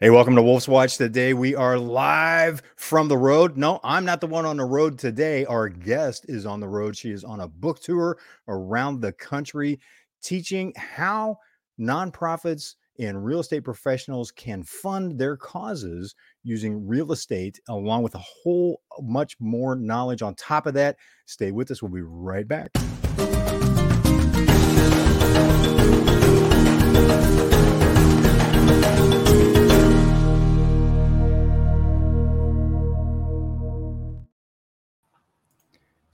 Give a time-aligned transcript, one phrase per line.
[0.00, 0.96] Hey, welcome to Wolfe's Watch.
[0.96, 3.56] Today we are live from the road.
[3.56, 5.44] No, I'm not the one on the road today.
[5.44, 6.96] Our guest is on the road.
[6.96, 8.18] She is on a book tour
[8.48, 9.78] around the country
[10.20, 11.38] teaching how
[11.78, 18.18] nonprofits and real estate professionals can fund their causes using real estate, along with a
[18.42, 20.96] whole much more knowledge on top of that.
[21.26, 21.82] Stay with us.
[21.82, 22.72] We'll be right back.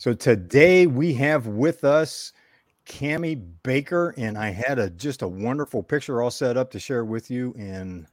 [0.00, 2.32] So today we have with us
[2.86, 7.04] Cami Baker, and I had a just a wonderful picture all set up to share
[7.04, 7.54] with you.
[7.58, 8.06] And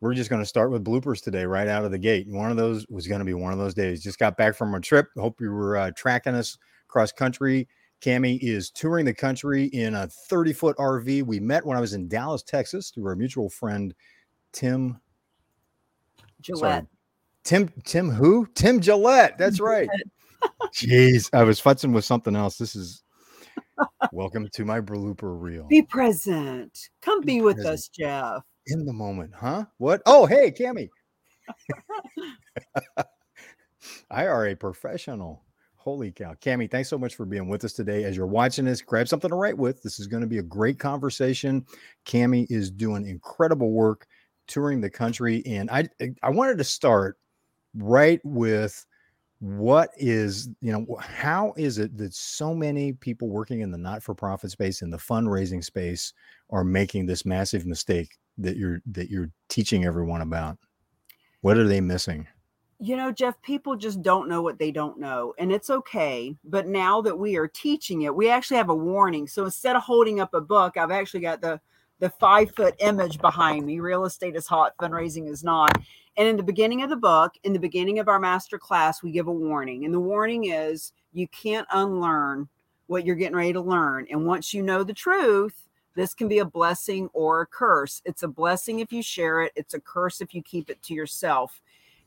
[0.00, 2.26] we're just going to start with bloopers today, right out of the gate.
[2.26, 4.02] One of those was going to be one of those days.
[4.02, 5.06] Just got back from a trip.
[5.16, 7.68] Hope you were uh, tracking us cross country.
[8.00, 11.22] Cami is touring the country in a 30 foot RV.
[11.22, 13.94] We met when I was in Dallas, Texas, through our mutual friend
[14.50, 15.00] Tim
[16.40, 16.60] Gillette.
[16.60, 16.86] Sorry,
[17.44, 18.48] Tim Tim who?
[18.56, 19.38] Tim Gillette.
[19.38, 19.88] That's right.
[20.74, 22.58] Jeez, I was futzing with something else.
[22.58, 23.02] This is
[24.12, 25.66] welcome to my blooper reel.
[25.68, 26.78] Be present.
[27.02, 27.74] Come be, Be with present.
[27.74, 28.42] us, Jeff.
[28.66, 29.64] In the moment, huh?
[29.78, 30.02] What?
[30.06, 30.88] Oh, hey, Cami.
[34.10, 35.42] I are a professional.
[35.76, 36.34] Holy cow.
[36.34, 38.02] Cami, thanks so much for being with us today.
[38.02, 39.82] As you're watching this, grab something to write with.
[39.82, 41.64] This is going to be a great conversation.
[42.04, 44.06] Cami is doing incredible work
[44.48, 45.44] touring the country.
[45.46, 45.88] And I
[46.22, 47.18] I wanted to start
[47.74, 48.84] right with
[49.40, 54.50] what is you know how is it that so many people working in the not-for-profit
[54.50, 56.14] space in the fundraising space
[56.50, 60.56] are making this massive mistake that you're that you're teaching everyone about
[61.42, 62.26] what are they missing
[62.78, 66.36] You know, Jeff, people just don't know what they don't know, and it's okay.
[66.44, 69.26] But now that we are teaching it, we actually have a warning.
[69.28, 71.60] So instead of holding up a book, I've actually got the
[72.00, 73.80] the five foot image behind me.
[73.80, 75.78] Real estate is hot, fundraising is not.
[76.16, 79.10] And in the beginning of the book, in the beginning of our master class, we
[79.10, 79.84] give a warning.
[79.84, 82.48] And the warning is you can't unlearn
[82.86, 84.06] what you're getting ready to learn.
[84.10, 88.02] And once you know the truth, this can be a blessing or a curse.
[88.04, 90.94] It's a blessing if you share it, it's a curse if you keep it to
[90.94, 91.60] yourself.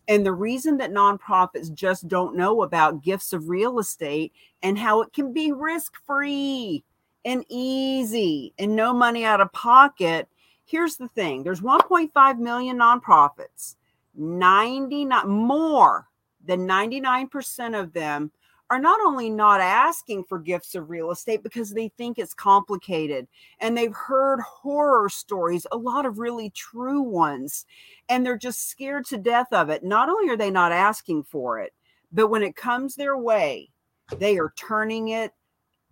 [0.07, 4.33] And the reason that nonprofits just don't know about gifts of real estate
[4.63, 6.83] and how it can be risk free
[7.25, 10.27] and easy and no money out of pocket.
[10.65, 13.75] Here's the thing there's 1.5 million nonprofits,
[14.15, 16.07] 99 more
[16.45, 18.31] than 99% of them
[18.69, 23.27] are not only not asking for gifts of real estate because they think it's complicated
[23.59, 27.65] and they've heard horror stories, a lot of really true ones,
[28.09, 29.83] and they're just scared to death of it.
[29.83, 31.73] Not only are they not asking for it,
[32.11, 33.69] but when it comes their way,
[34.17, 35.31] they are turning it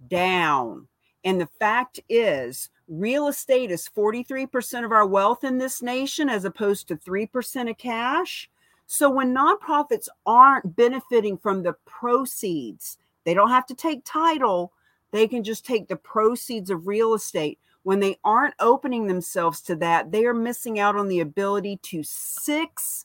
[0.08, 0.88] down.
[1.28, 6.46] And the fact is, real estate is 43% of our wealth in this nation as
[6.46, 8.50] opposed to 3% of cash.
[8.86, 14.72] So when nonprofits aren't benefiting from the proceeds, they don't have to take title,
[15.12, 17.60] they can just take the proceeds of real estate.
[17.84, 22.04] When they aren't opening themselves to that, they are missing out on the ability to
[22.04, 23.04] six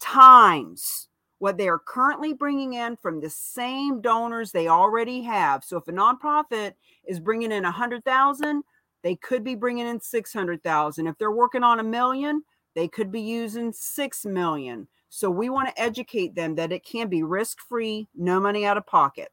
[0.00, 1.06] times
[1.40, 5.64] what they are currently bringing in from the same donors they already have.
[5.64, 6.74] So if a nonprofit
[7.10, 8.62] is bringing in a 100,000,
[9.02, 11.06] they could be bringing in 600,000.
[11.06, 12.42] If they're working on a million,
[12.74, 14.86] they could be using 6 million.
[15.08, 18.86] So we want to educate them that it can be risk-free, no money out of
[18.86, 19.28] pocket.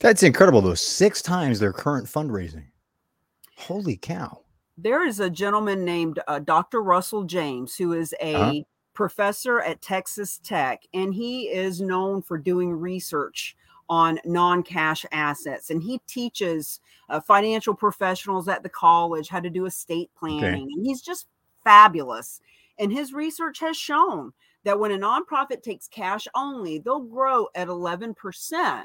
[0.00, 2.66] that's incredible though six times their current fundraising
[3.56, 4.40] holy cow
[4.76, 6.82] There is a gentleman named uh, Dr.
[6.82, 8.62] Russell James who is a Uh-huh.
[8.92, 13.56] professor at Texas Tech and he is known for doing research
[13.88, 15.70] on non-cash assets.
[15.70, 20.86] And he teaches uh, financial professionals at the college how to do estate planning and
[20.86, 21.26] he's just
[21.62, 22.40] fabulous.
[22.78, 24.32] And his research has shown
[24.64, 28.84] that when a nonprofit takes cash only they'll grow at 11%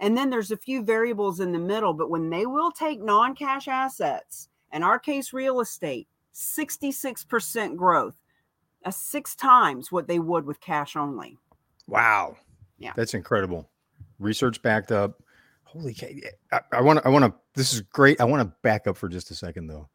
[0.00, 3.66] and then there's a few variables in the middle but when they will take non-cash
[3.68, 8.14] assets in our case real estate 66% growth.
[8.84, 11.38] That's six times what they would with cash only.
[11.86, 12.36] Wow.
[12.78, 12.92] Yeah.
[12.96, 13.70] that's incredible
[14.18, 15.22] research backed up.
[15.64, 15.96] Holy
[16.72, 18.20] i want to i want to this is great.
[18.20, 19.88] I want to back up for just a second though.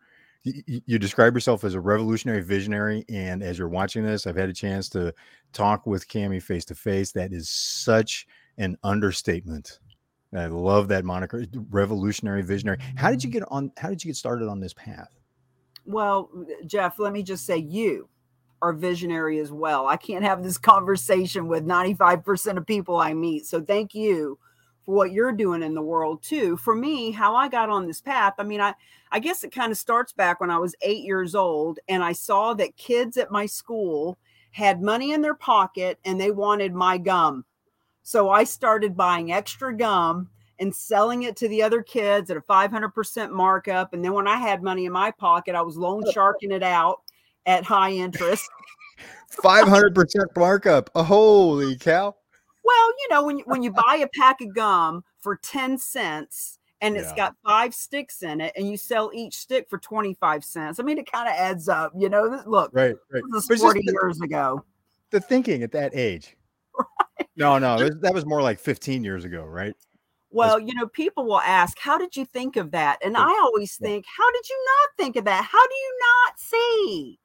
[0.44, 4.36] You, you- you describe yourself as a revolutionary visionary and as you're watching this i've
[4.38, 5.14] had a chance to
[5.54, 8.28] talk with cami face to face that is such
[8.58, 9.80] an understatement.
[10.36, 12.78] I love that moniker revolutionary visionary.
[12.96, 15.10] How did you get on how did you get started on this path?
[15.86, 16.30] Well,
[16.68, 18.10] Jeff, let me just say you
[18.62, 19.88] are visionary as well.
[19.88, 23.46] I can't have this conversation with 95% of people I meet.
[23.46, 24.38] So thank you
[24.86, 26.58] for what you're doing in the world too.
[26.58, 28.74] For me, how I got on this path, I mean, I
[29.12, 32.12] I guess it kind of starts back when I was 8 years old and I
[32.12, 34.20] saw that kids at my school
[34.52, 37.46] had money in their pocket and they wanted my gum.
[38.04, 40.30] So I started buying extra gum
[40.60, 43.94] and selling it to the other kids at a 500% markup.
[43.94, 47.02] And then when I had money in my pocket, I was loan sharking it out
[47.46, 48.50] at high interest.
[49.44, 50.06] 500%
[50.36, 50.90] markup.
[50.96, 52.16] Oh, holy cow.
[52.64, 56.60] Well, you know, when you, when you buy a pack of gum for 10 cents
[56.82, 57.16] and it's yeah.
[57.16, 60.80] got five sticks in it and you sell each stick for 25 cents.
[60.80, 63.24] I mean, it kind of adds up, you know, this, look, right, right.
[63.34, 64.64] this was 40 years ago.
[65.12, 66.36] The thinking at that age.
[66.78, 67.28] Right.
[67.36, 69.74] No, no, was, that was more like 15 years ago, right?
[70.32, 73.00] Well, you know, people will ask, How did you think of that?
[73.04, 75.44] And I always think, How did you not think of that?
[75.44, 77.20] How do you not see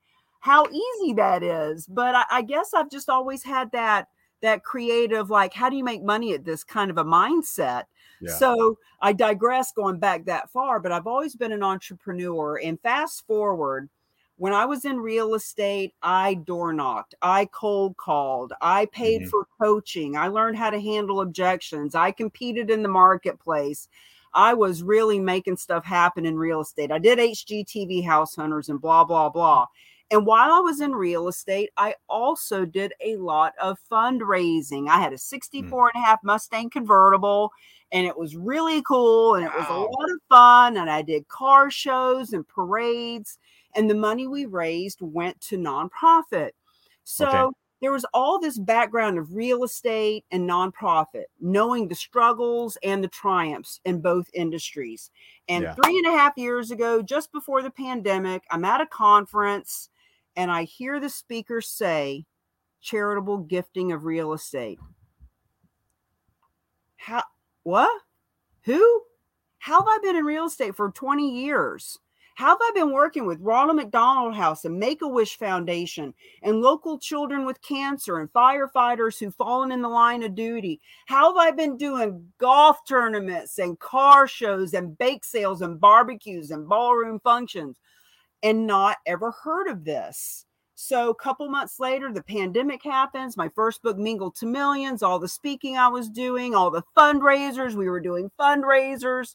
[0.44, 1.86] how easy that is?
[1.86, 4.08] But I, I guess I've just always had that
[4.42, 7.84] that creative, like, how do you make money at this kind of a mindset?
[8.20, 8.34] Yeah.
[8.34, 12.60] So I digress going back that far, but I've always been an entrepreneur.
[12.62, 13.88] And fast forward,
[14.36, 19.30] when I was in real estate, I door knocked, I cold called, I paid mm-hmm.
[19.30, 23.88] for coaching, I learned how to handle objections, I competed in the marketplace.
[24.34, 26.90] I was really making stuff happen in real estate.
[26.90, 29.68] I did HGTV house hunters and blah, blah, blah.
[30.14, 34.88] And while I was in real estate, I also did a lot of fundraising.
[34.88, 35.20] I had a mm.
[35.20, 37.50] 64 and a half Mustang convertible
[37.90, 40.76] and it was really cool and it was a lot of fun.
[40.76, 43.38] And I did car shows and parades
[43.74, 46.50] and the money we raised went to nonprofit.
[47.02, 47.54] So okay.
[47.82, 53.08] there was all this background of real estate and nonprofit, knowing the struggles and the
[53.08, 55.10] triumphs in both industries.
[55.48, 55.74] And yeah.
[55.74, 59.88] three and a half years ago, just before the pandemic, I'm at a conference
[60.36, 62.24] and I hear the speaker say,
[62.80, 64.78] charitable gifting of real estate.
[66.96, 67.24] How,
[67.62, 67.90] what?
[68.62, 69.02] Who?
[69.58, 71.98] How have I been in real estate for 20 years?
[72.36, 76.60] How have I been working with Ronald McDonald House and Make a Wish Foundation and
[76.60, 80.80] local children with cancer and firefighters who've fallen in the line of duty?
[81.06, 86.50] How have I been doing golf tournaments and car shows and bake sales and barbecues
[86.50, 87.78] and ballroom functions
[88.44, 90.46] and not ever heard of this?
[90.76, 93.36] So a couple months later, the pandemic happens.
[93.36, 97.74] My first book, Mingled to Millions, all the speaking I was doing, all the fundraisers,
[97.74, 99.34] we were doing fundraisers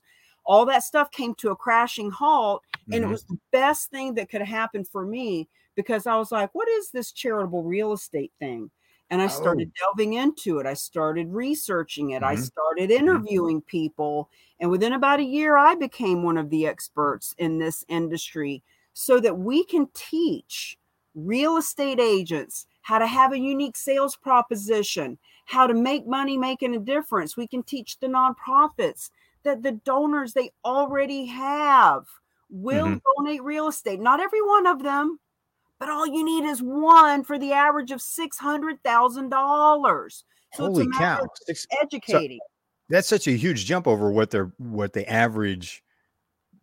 [0.49, 3.03] all that stuff came to a crashing halt and mm-hmm.
[3.03, 6.67] it was the best thing that could happen for me because i was like what
[6.67, 8.69] is this charitable real estate thing
[9.11, 9.85] and i started oh.
[9.85, 12.31] delving into it i started researching it mm-hmm.
[12.31, 12.99] i started mm-hmm.
[12.99, 13.67] interviewing mm-hmm.
[13.69, 14.29] people
[14.59, 18.63] and within about a year i became one of the experts in this industry
[18.93, 20.77] so that we can teach
[21.15, 26.75] real estate agents how to have a unique sales proposition how to make money making
[26.75, 29.09] a difference we can teach the nonprofits
[29.43, 32.05] that the donors they already have
[32.49, 33.23] will mm-hmm.
[33.23, 33.99] donate real estate.
[33.99, 35.19] Not every one of them,
[35.79, 40.23] but all you need is one for the average of six hundred thousand dollars.
[40.53, 41.27] So Holy cow!
[41.81, 42.39] educating.
[42.39, 45.83] So that's such a huge jump over what they're what the average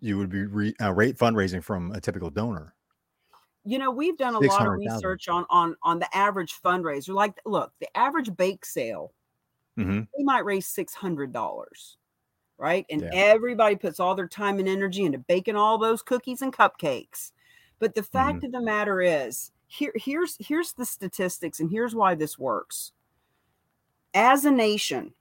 [0.06, 2.74] you would be re, uh, rate fundraising from a typical donor.
[3.64, 7.14] You know, we've done a lot of research on on on the average fundraiser.
[7.14, 9.12] Like, look, the average bake sale,
[9.78, 10.02] mm-hmm.
[10.16, 11.98] they might raise six hundred dollars
[12.58, 12.86] right?
[12.90, 13.10] And yeah.
[13.12, 17.32] everybody puts all their time and energy into baking all those cookies and cupcakes.
[17.78, 18.46] But the fact mm-hmm.
[18.46, 22.92] of the matter is, here, here's here's the statistics, and here's why this works.
[24.14, 25.12] As a nation,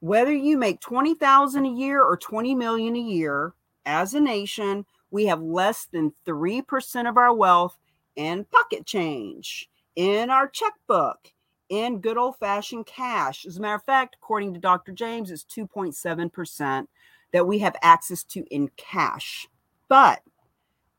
[0.00, 3.54] whether you make 20,000 a year or 20 million a year,
[3.86, 7.78] as a nation, we have less than 3% of our wealth
[8.16, 11.32] in pocket change, in our checkbook,
[11.68, 13.46] in good old fashioned cash.
[13.46, 14.90] As a matter of fact, according to Dr.
[14.92, 16.88] James, it's 2.7%
[17.32, 19.46] that we have access to in cash.
[19.88, 20.22] But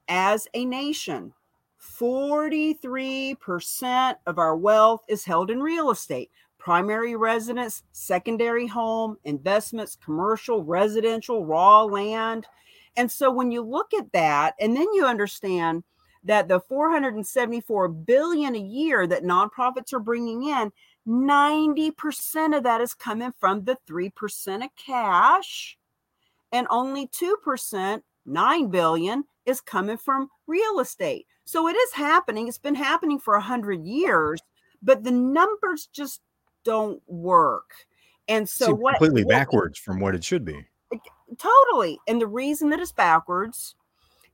[0.08, 1.34] as a nation,
[1.82, 10.65] 43% of our wealth is held in real estate primary residence, secondary home, investments, commercial,
[10.65, 12.46] residential, raw land.
[12.98, 15.84] And so when you look at that, and then you understand
[16.24, 20.72] that the 474 billion a year that nonprofits are bringing in
[21.08, 25.77] 90% of that is coming from the 3% of cash.
[26.51, 31.27] And only 2% 9 billion is coming from real estate.
[31.46, 32.50] So it is happening.
[32.50, 34.42] It's been happening for 100 years
[34.82, 36.22] but the numbers just
[36.63, 37.72] don't work.
[38.27, 40.66] And so what completely what, backwards from what it should be
[41.38, 43.75] totally and the reason that it's backwards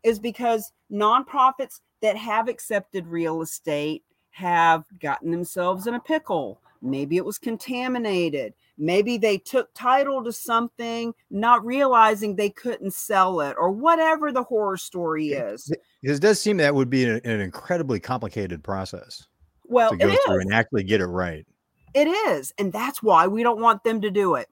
[0.03, 6.59] is because nonprofits that have accepted real estate have gotten themselves in a pickle.
[6.81, 8.53] maybe it was contaminated.
[8.77, 14.43] Maybe they took title to something, not realizing they couldn't sell it, or whatever the
[14.43, 15.71] horror story is.
[16.01, 19.27] It does seem that would be an, an incredibly complicated process.
[19.65, 20.45] Well, to go through is.
[20.45, 21.45] and actually get it right.
[21.93, 22.53] It is.
[22.57, 24.49] And that's why we don't want them to do it.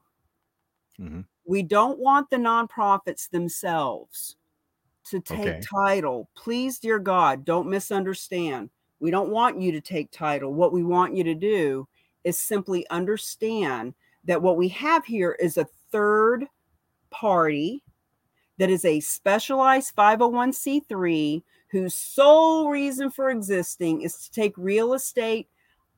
[0.99, 1.25] Mhm.
[1.45, 4.37] We don't want the nonprofits themselves
[5.05, 5.61] to take Okay.
[5.73, 6.29] title.
[6.35, 8.69] Please, dear God, don't misunderstand.
[8.99, 10.53] We don't want you to take title.
[10.53, 11.87] What we want you to do
[12.23, 13.95] is simply understand
[14.25, 16.45] that what we have here is a third
[17.09, 17.83] party
[18.57, 25.47] that is a specialized 501c3 whose sole reason for existing is to take real estate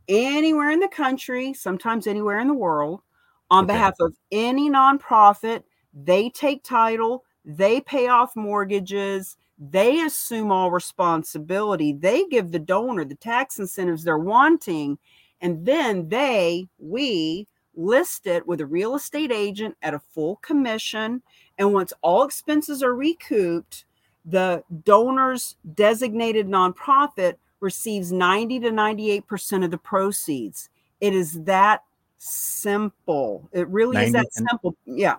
[0.08, 3.02] anywhere in the country, sometimes anywhere in the world,
[3.50, 3.74] on Okay.
[3.74, 5.64] behalf of any nonprofit.
[5.94, 13.06] They take title, they pay off mortgages, they assume all responsibility, they give the donor
[13.06, 14.98] the tax incentives they're wanting,
[15.42, 21.22] and then they, we, list it with a real estate agent at a full commission.
[21.58, 23.86] And once all expenses are recouped,
[24.26, 30.70] the donor's designated nonprofit receives 90 to 98% of the proceeds.
[31.02, 31.84] It is that
[32.24, 33.50] simple.
[33.52, 34.76] It really is that simple.
[34.86, 35.18] Yeah.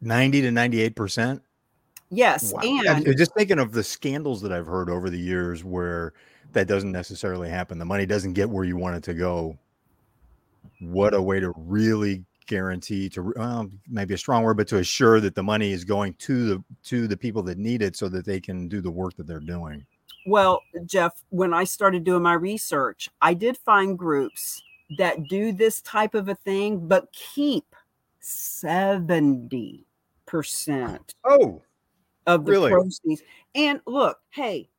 [0.00, 1.40] 90 to 98%.
[2.10, 2.52] Yes.
[2.52, 2.60] Wow.
[2.62, 6.14] And I'm just thinking of the scandals that I've heard over the years where
[6.52, 7.78] that doesn't necessarily happen.
[7.78, 9.58] The money doesn't get where you want it to go.
[10.80, 15.20] What a way to really guarantee to well, maybe a strong word, but to assure
[15.20, 18.24] that the money is going to the to the people that need it so that
[18.24, 19.84] they can do the work that they're doing.
[20.26, 24.62] Well, Jeff, when I started doing my research, I did find groups
[24.96, 27.74] that do this type of a thing, but keep
[28.22, 29.84] 70%
[31.24, 31.62] Oh,
[32.26, 32.70] of the Really?
[32.70, 33.22] proceeds.
[33.54, 34.70] And look, hey,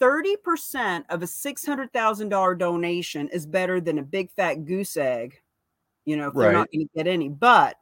[0.00, 5.40] 30% of a $600,000 donation is better than a big fat goose egg,
[6.04, 7.28] you know, if they're not going to get any.
[7.28, 7.76] But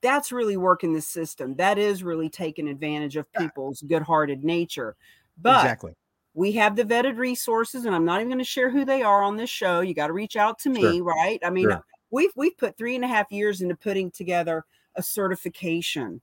[0.00, 1.54] that's really working the system.
[1.56, 4.96] That is really taking advantage of people's good hearted nature.
[5.36, 5.94] But exactly.
[6.36, 9.24] We have the vetted resources, and I'm not even going to share who they are
[9.24, 9.80] on this show.
[9.80, 11.02] You got to reach out to me, Sure.
[11.02, 11.40] right?
[11.44, 11.84] I mean, Sure.
[12.10, 14.64] we've we've put three and a half years into putting together
[14.96, 16.22] a certification,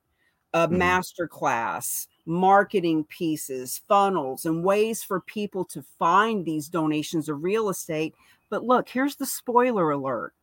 [0.53, 1.03] a Mhm.
[1.07, 7.69] master class, marketing pieces, funnels, and ways for people to find these donations of real
[7.69, 8.15] estate.
[8.49, 10.33] But look, here's the spoiler alert.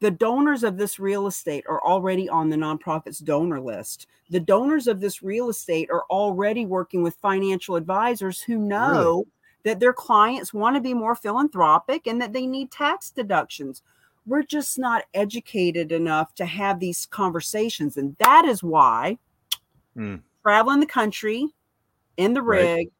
[0.00, 4.06] The donors of this real estate are already on the nonprofit's donor list.
[4.28, 9.26] The donors of this real estate are already working with financial advisors who know
[9.64, 13.82] that their clients want to be more philanthropic and that they need tax deductions.
[14.26, 17.96] We're just not educated enough to have these conversations.
[17.96, 19.18] And that is why
[19.96, 20.22] Mm.
[20.42, 21.48] traveling the country
[22.18, 22.70] in the Right.
[22.76, 22.90] rig,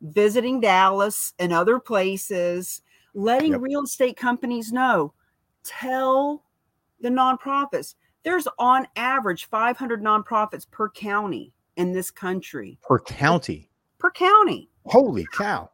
[0.00, 2.80] visiting Dallas and other places,
[3.14, 3.60] letting Yep.
[3.60, 5.12] real estate companies know,
[5.64, 6.42] tell
[7.00, 7.94] the nonprofits.
[8.24, 13.70] There's on average 500 nonprofits per county in this country, Per county.
[13.98, 14.68] per county.
[14.86, 15.70] Holy cow.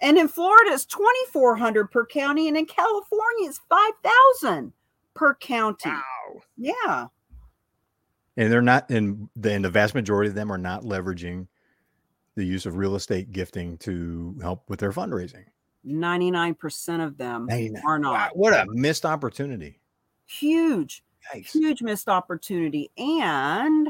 [0.00, 2.48] And in Florida, it's 2,400 per county.
[2.48, 4.72] And in California, it's 5,000
[5.14, 5.90] per county.
[5.90, 6.42] Wow.
[6.56, 7.06] Yeah.
[8.36, 11.46] And they're not, and the, and the vast majority of them are not leveraging
[12.34, 15.44] the use of real estate gifting to help with their fundraising.
[15.86, 17.82] 99% of them 99.
[17.86, 18.36] are Wow, not.
[18.36, 19.80] what a missed opportunity.
[20.26, 21.02] Huge,
[21.34, 21.52] Yikes.
[21.52, 22.90] huge missed opportunity.
[22.96, 23.88] And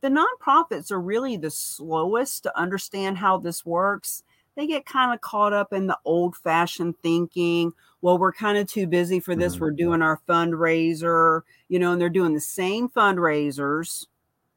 [0.00, 4.22] the nonprofits are really the slowest to understand how this works.
[4.56, 7.72] They get kind of caught up in the old fashioned thinking.
[8.00, 9.56] Well, we're kind of too busy for this.
[9.56, 9.60] Mhm.
[9.60, 14.06] We're doing our fundraiser, you know, and they're doing the same fundraisers,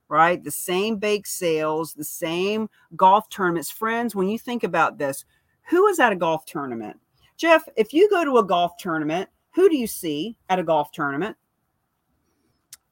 [0.10, 0.44] right?
[0.44, 3.70] The same bake sales, the same golf tournaments.
[3.70, 5.24] Friends, when you think about this,
[5.70, 7.00] who is at a golf tournament?
[7.38, 10.91] Jeff, if you go to a golf tournament, who do you see at a golf
[10.91, 11.38] tournament?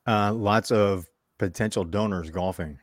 [0.07, 2.79] Uh, lots of potential donors golfing.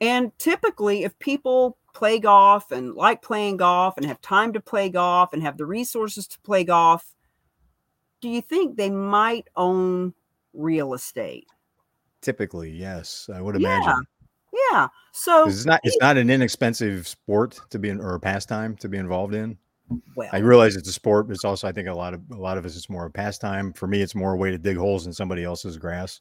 [0.00, 4.88] And typically, if people play golf and like playing golf and have time to play
[4.88, 7.14] golf and have the resources to play golf,
[8.20, 10.12] do you think they might own
[10.52, 11.46] real estate?
[12.20, 14.02] Typically, yes, I would imagine.
[14.72, 14.88] Yeah.
[15.12, 18.88] So It's not it's not an inexpensive sport to be in or a pastime to
[18.88, 19.58] be involved in.
[20.14, 22.36] Well, I realize it's a sport, but it's also I think a lot of a
[22.36, 23.72] lot of us it's more a pastime.
[23.72, 26.20] For me, it's more a way to dig holes in somebody else's grass.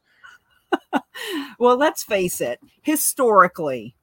[1.59, 3.95] well, let's face it, historically,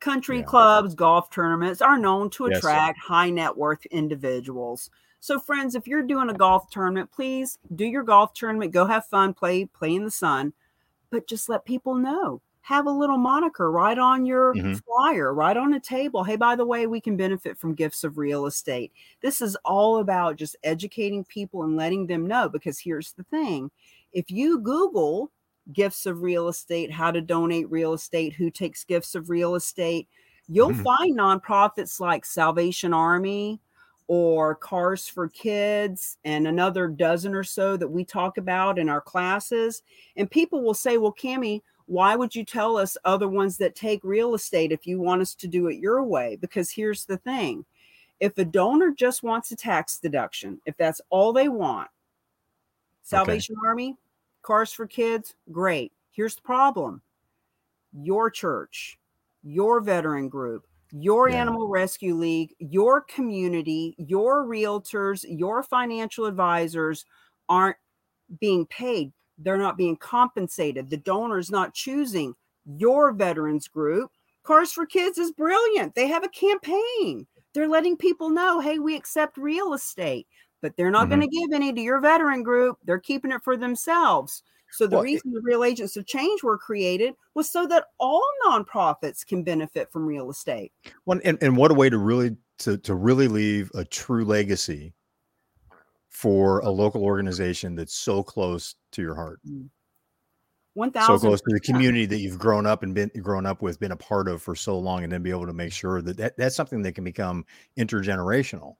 [0.00, 0.44] country Yeah.
[0.44, 2.58] clubs, golf tournaments are known to Yes.
[2.58, 4.90] attract high net worth individuals.
[5.20, 9.06] So, friends, if you're doing a golf tournament, please do your golf tournament, go have
[9.06, 10.52] fun, play, play in the sun,
[11.10, 14.80] but just let people know have a little moniker right on your Mhm.
[14.84, 16.22] flyer, right on a table.
[16.24, 18.92] Hey, by the way, we can benefit from gifts of real estate.
[19.22, 23.70] This is all about just educating people and letting them know because here's the thing
[24.12, 25.30] if you Google
[25.72, 30.08] gifts of real estate, how to donate real estate, who takes gifts of real estate,
[30.48, 30.84] you'll Mhm.
[30.84, 33.60] find nonprofits like Salvation Army
[34.06, 39.00] or Cars for Kids and another dozen or so that we talk about in our
[39.02, 39.82] classes.
[40.16, 44.04] And people will say, Well, Cami, why would you tell us other ones that take
[44.04, 46.36] real estate if you want us to do it your way?
[46.36, 47.64] Because here's the thing
[48.20, 51.88] if a donor just wants a tax deduction, if that's all they want,
[53.02, 53.96] Salvation Army,
[54.42, 55.92] Cars for Kids, great.
[56.12, 57.00] Here's the problem
[57.92, 58.98] your church,
[59.42, 61.40] your veteran group, your Yeah.
[61.40, 67.06] animal rescue league, your community, your realtors, your financial advisors
[67.48, 67.78] aren't
[68.40, 69.12] being paid.
[69.38, 70.90] They're not being compensated.
[70.90, 72.34] The donor's not choosing
[72.66, 74.10] your veterans group.
[74.42, 75.94] Cars for Kids is brilliant.
[75.94, 77.26] They have a campaign.
[77.54, 80.26] They're letting people know, hey, we accept real estate,
[80.60, 81.10] but they're not Mhm.
[81.10, 82.78] going to give any to your veteran group.
[82.84, 84.42] They're keeping it for themselves.
[84.70, 88.26] So the Well, reason the real agents of change were created was so that all
[88.46, 90.72] nonprofits can benefit from real estate.
[91.04, 94.92] One and, and what a way to really to to really leave a true legacy
[96.08, 99.40] for a local organization that's so close to your heart,
[100.74, 103.78] One so close to the community that you've grown up and been grown up with,
[103.80, 106.16] been a part of for so long, and then be able to make sure that,
[106.16, 107.44] that that's something that can become
[107.78, 108.76] intergenerational.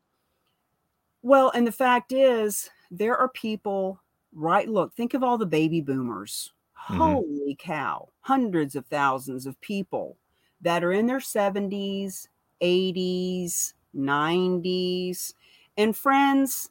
[1.23, 4.01] Well, and the fact is, there are people,
[4.33, 4.69] right?
[4.69, 6.53] Look, think of all the baby boomers.
[6.89, 7.19] Mhm.
[7.19, 10.17] Holy cow, hundreds of thousands of people
[10.61, 12.29] that are in their 70s,
[12.61, 15.35] 80s, 90s.
[15.77, 16.71] And friends,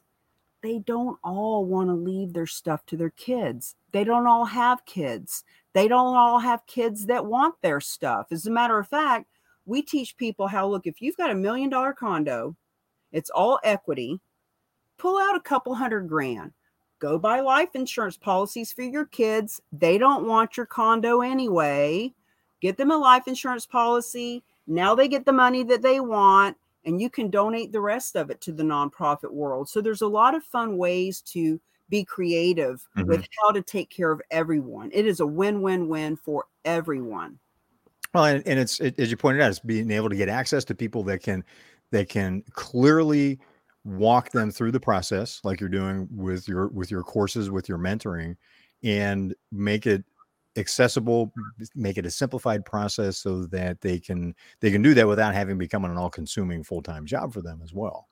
[0.62, 3.76] they don't all want to leave their stuff to their kids.
[3.92, 5.44] They don't all have kids.
[5.72, 8.26] They don't all have kids that want their stuff.
[8.30, 9.26] As a matter of fact,
[9.66, 12.56] we teach people how look, if you've got a million dollar condo,
[13.12, 14.20] it's all equity,
[14.98, 16.52] pull out a couple hundred grand.
[16.98, 19.60] Go buy life insurance policies for your kids.
[19.72, 22.12] They don't want your condo anyway.
[22.60, 24.42] Get them a life insurance policy.
[24.66, 28.30] Now they get the money that they want, and you can donate the rest of
[28.30, 29.68] it to the nonprofit world.
[29.68, 33.22] So there's a lot of fun ways to be creative with mm-hmm.
[33.42, 34.90] how to take care of everyone.
[34.92, 37.38] It is a win win win for everyone.
[38.14, 40.64] Well, and, and it's it, as you pointed out, it's being able to get access
[40.66, 41.44] to people that can
[41.90, 43.38] that can clearly
[43.84, 47.78] walk them through the process, like you're doing with your with your courses, with your
[47.78, 48.36] mentoring,
[48.82, 50.04] and make it
[50.58, 51.32] accessible,
[51.74, 55.56] make it a simplified process so that they can they can do that without having
[55.58, 58.08] becoming an all-consuming full-time job for them as well.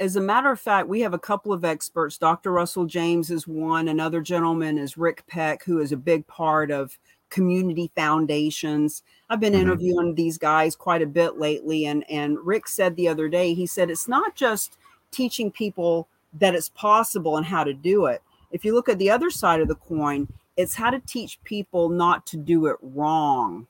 [0.00, 2.18] as a matter of fact, we have a couple of experts.
[2.18, 2.50] Dr.
[2.50, 3.88] Russell James is one.
[3.88, 9.02] Another gentleman is Rick Peck, who is a big part of community foundations.
[9.28, 9.60] I've been Mhm.
[9.60, 11.84] interviewing these guys quite a bit lately.
[11.86, 14.78] And, and Rick said the other day, he said, it's not just
[15.10, 18.22] teaching people that it's possible and how to do it.
[18.50, 21.88] If you look at the other side of the coin, it's how to teach people
[21.88, 23.66] not to do it wrong,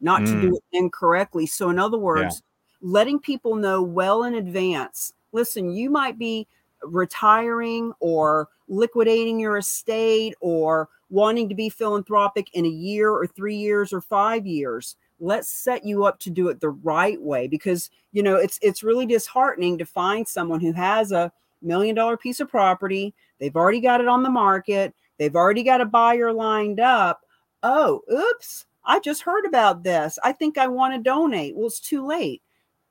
[0.00, 0.56] not to do mm.
[0.56, 1.46] it incorrectly.
[1.46, 2.42] So, in other words,
[2.80, 6.46] letting people know well in advance listen, you might be
[6.82, 13.56] retiring or liquidating your estate or wanting to be philanthropic in a year or three
[13.56, 17.88] years or five years let's set you up to do it the right way because
[18.12, 21.30] you know it's it's really disheartening to find someone who has a
[21.62, 25.80] million dollar piece of property they've already got it on the market they've already got
[25.80, 27.22] a buyer lined up.
[27.62, 30.18] Oh oops i just heard about this.
[30.22, 31.56] I think i want to donate.
[31.56, 32.42] Well it's too late.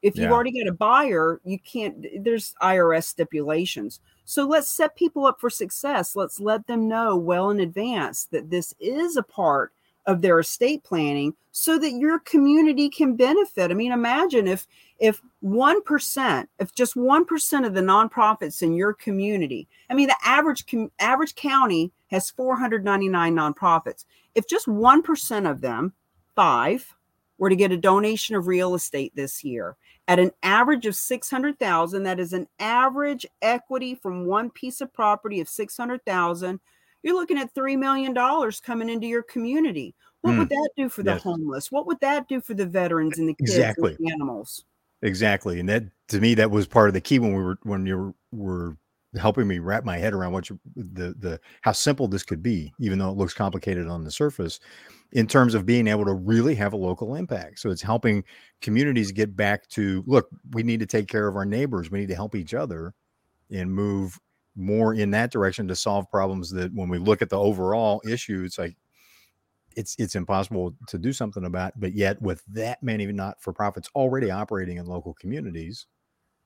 [0.02, 0.32] If you've Yeah.
[0.34, 4.00] already got a buyer you can't there's irs stipulations.
[4.26, 6.16] So let's set people up for success.
[6.16, 9.74] Let's let them know well in advance that this is a part
[10.06, 13.70] of their estate planning so that your community can benefit.
[13.72, 14.66] I mean imagine if
[15.00, 20.66] if 1% if just 1% of the nonprofits in your community i mean the average
[20.66, 25.94] com- average county has 499 nonprofits if just 1% of them
[26.36, 26.96] five
[27.38, 29.76] were to get a donation of real estate this year
[30.08, 35.42] at an average of 600,000 that is an average equity from one piece of property
[35.42, 36.60] of 600,000
[37.02, 40.40] you're looking at 3 million dollars coming into your community what Hmm.
[40.40, 41.24] would that do for the Yes.
[41.24, 43.96] homeless what would that do for the veterans and the kids Exactly.
[43.98, 44.66] and the animals
[45.02, 47.86] Exactly, and that to me that was part of the key when we were when
[47.86, 48.78] you were, were
[49.20, 52.74] helping me wrap my head around what you, the the how simple this could be,
[52.80, 54.60] even though it looks complicated on the surface,
[55.12, 57.60] in terms of being able to really have a local impact.
[57.60, 58.24] So it's helping
[58.62, 60.30] communities get back to look.
[60.52, 61.92] We need to take care of our neighbors.
[61.92, 62.94] We need to help each other,
[63.52, 64.20] and move
[64.56, 68.44] more in that direction to solve problems that when we look at the overall issue,
[68.46, 68.76] it's like
[69.76, 71.74] it's it's impossible to do something about.
[71.80, 75.88] But yet, with that many not for profits already operating in local communities,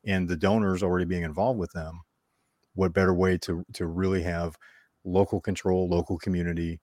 [0.06, 2.02] and the donors already being involved with them,
[2.78, 4.58] what better way to to really have
[5.06, 6.82] local control, local community,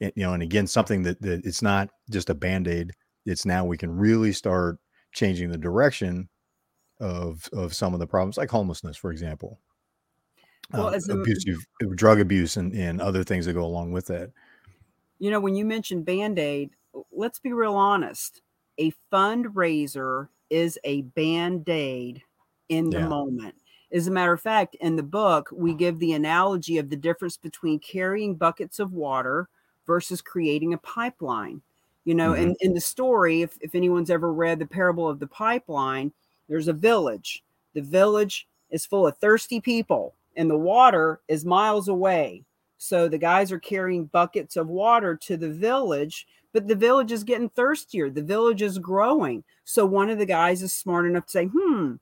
[0.00, 2.92] and, you know, and again, something that that it's not just a band aid.
[3.26, 4.78] It's now we can really start
[5.12, 6.28] changing the direction
[7.00, 9.60] of of some of the problems, like homelessness, for example.
[10.74, 11.16] Well, Um, as a,
[11.94, 14.32] drug abuse and, and other things that go along with that.
[15.18, 16.70] you know, when you mentioned Band Aid,
[17.12, 18.42] let's be real honest.
[18.78, 22.22] A fundraiser is a band aid
[22.68, 23.08] in the Yeah.
[23.08, 23.54] moment.
[23.92, 27.36] As a matter of fact, in the book, we give the analogy of the difference
[27.36, 29.48] between carrying buckets of water
[29.86, 31.62] versus creating a pipeline.
[32.04, 32.42] You know, Mhm.
[32.42, 36.12] in, in the story, if, if anyone's ever read the parable of the pipeline,
[36.48, 37.42] there's a village.
[37.74, 42.42] The village is full of thirsty people, and the water is miles away.
[42.78, 47.24] So the guys are carrying buckets of water to the village, but the village is
[47.24, 48.10] getting thirstier.
[48.10, 49.44] The village is growing.
[49.64, 51.94] So one of the guys is smart enough to say, hmm,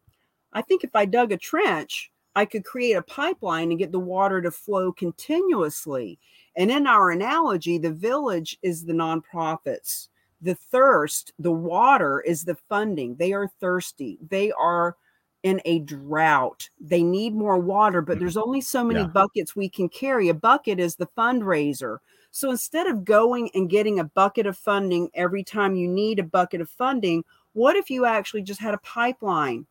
[0.54, 3.98] I think if I dug a trench, I could create a pipeline and get the
[4.00, 6.18] water to flow continuously.
[6.56, 10.08] And in our analogy, the village is the nonprofits.
[10.40, 13.16] The thirst, the water is the funding.
[13.16, 14.18] They are thirsty.
[14.20, 14.96] They are
[15.42, 16.70] in a drought.
[16.80, 18.18] They need more water, but Mhm.
[18.18, 19.06] there's only so many Yeah.
[19.06, 20.28] buckets we can carry.
[20.28, 21.98] A bucket is the fundraiser.
[22.30, 26.22] So instead of going and getting a bucket of funding every time you need a
[26.24, 29.66] bucket of funding, what if you actually just had a pipeline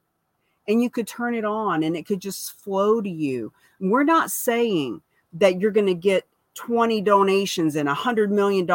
[0.67, 3.51] and you could turn it on and it could just flow to you?
[3.79, 5.01] We're not saying
[5.33, 8.65] that you're going to get 20 donations and $100 million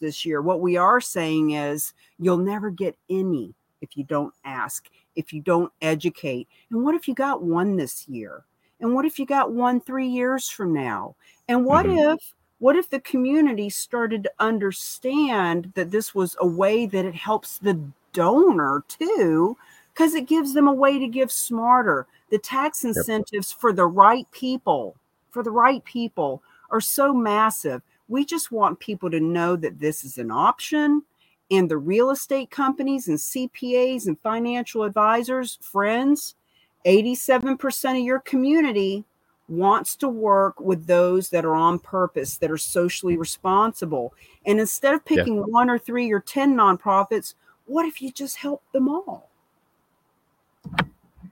[0.00, 0.40] this year.
[0.40, 5.40] What we are saying is you'll never get any if you don't ask, if you
[5.40, 6.48] don't educate.
[6.70, 8.44] And what if you got one this year?
[8.80, 11.16] And what if you got one three years from now?
[11.48, 12.14] And what Mhm.
[12.14, 17.14] if what if the community started to understand that this was a way that it
[17.14, 17.78] helps the
[18.12, 19.56] donor too
[19.98, 24.30] because it gives them a way to give smarter the tax incentives for the right
[24.30, 24.94] people
[25.30, 30.04] for the right people are so massive we just want people to know that this
[30.04, 31.02] is an option
[31.50, 36.36] and the real estate companies and cpas and financial advisors friends
[36.86, 39.04] 87% of your community
[39.48, 44.14] wants to work with those that are on purpose, that are socially responsible.
[44.46, 45.16] And instead of Yeah.
[45.16, 47.34] picking one or three or 10 nonprofits,
[47.66, 49.27] what if you just help them all?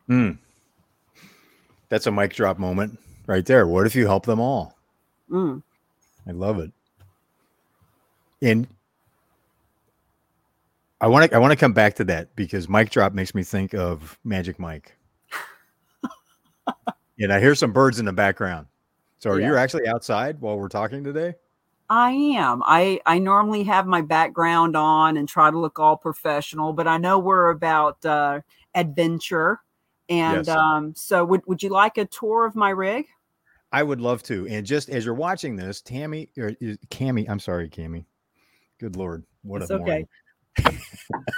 [0.09, 0.39] Mm.
[1.89, 3.67] That's a mic drop moment right there.
[3.67, 4.77] What if you help them all?
[5.31, 5.63] Mm.
[6.27, 6.73] I love it.
[8.43, 8.67] And
[11.01, 13.43] I want to I want to come back to that because mic drop makes me
[13.43, 14.97] think of Magic Mike.
[17.19, 18.67] and I hear some birds in the background.
[19.19, 19.49] So are Yeah.
[19.49, 21.35] you actually outside while we're talking today?
[21.89, 22.63] I am.
[22.65, 26.99] I I normally have my background on and try to look all professional, but I
[26.99, 28.41] know we're about uh,
[28.75, 29.61] adventure,
[30.09, 30.49] and Yes.
[30.49, 33.07] um, so would would you like a tour of my rig?
[33.73, 34.47] I would love to.
[34.49, 36.53] And just as you're watching this, Tammy or
[36.91, 38.05] Cami, I'm sorry, Cami.
[38.79, 39.85] Good lord, what It's a okay.
[39.85, 40.09] morning.
[40.65, 40.81] I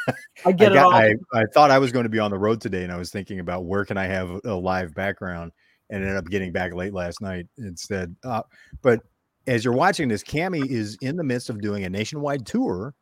[0.46, 0.92] I, get it all.
[0.92, 3.10] I, I thought I was going to be on the road today and I was
[3.10, 5.52] thinking about where can I have a live background
[5.90, 8.14] and ended up getting back late last night instead.
[8.22, 8.42] Uh,
[8.82, 9.00] but
[9.46, 12.94] as you're watching this, Cami is in the midst of doing a nationwide tour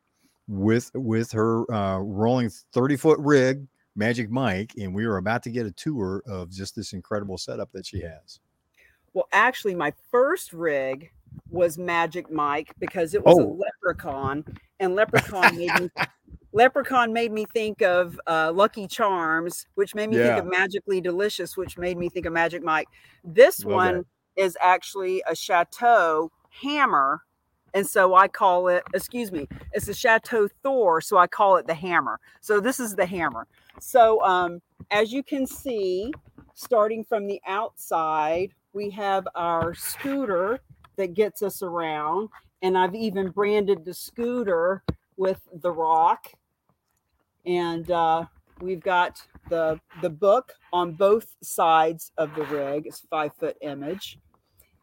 [0.49, 5.51] with with her uh, rolling 30 foot rig, Magic Mike, and we are about to
[5.51, 8.41] get a tour of just this incredible setup that she has.
[9.15, 11.11] Well, actually, my first rig
[11.51, 13.59] was Magic Mike because it was a Oh.
[13.59, 14.45] leprechaun,
[14.79, 15.91] and leprechaun made me
[16.53, 20.35] leprechaun made me think of uh, Lucky Charms, which made me Yeah.
[20.37, 22.89] think of Magically Delicious, which made me think of Magic Mike.
[23.25, 24.05] This Love one
[24.37, 27.23] is actually a chateau hammer.
[27.77, 31.03] And so I call it, excuse me, it's the Chateau Thor.
[31.03, 32.19] So I call it the hammer.
[32.41, 33.47] So this is the hammer.
[33.81, 36.11] So um, as you can see,
[36.55, 40.59] starting from the outside, we have our scooter
[40.97, 42.31] that gets us around.
[42.63, 44.83] And I've even branded the scooter
[45.19, 46.29] with the rock.
[47.45, 48.25] And uh,
[48.63, 52.87] we've got the the book on both sides of the rig.
[52.87, 54.19] It's five foot image.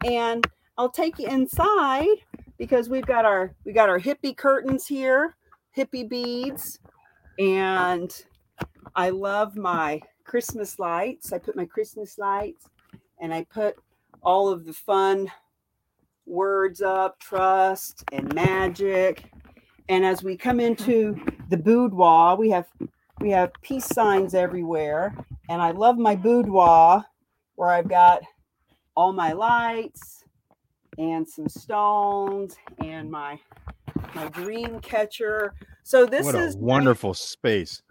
[0.05, 0.45] And
[0.77, 2.17] I'll take you inside
[2.57, 5.35] because we've got our we got our hippie curtains here,
[5.77, 6.79] hippie beads,
[7.39, 8.13] and
[8.95, 11.33] I love my Christmas lights.
[11.33, 12.67] I put my Christmas lights
[13.19, 13.75] and I put
[14.21, 15.31] all of the fun
[16.25, 19.31] words up, trust and magic.
[19.89, 21.15] And as we come into
[21.49, 22.67] the boudoir, we have
[23.19, 25.15] we have peace signs everywhere.
[25.49, 27.03] And I love my boudoir
[27.55, 28.21] where I've got
[28.95, 30.22] all my lights
[30.97, 33.39] and some stones and my
[34.15, 35.53] my dream catcher.
[35.83, 37.81] So this what is a wonderful space.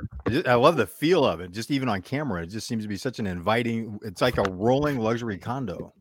[0.47, 1.51] I love the feel of it.
[1.51, 3.99] Just even on camera, it just seems to be such an inviting.
[4.03, 5.93] It's like a rolling luxury condo.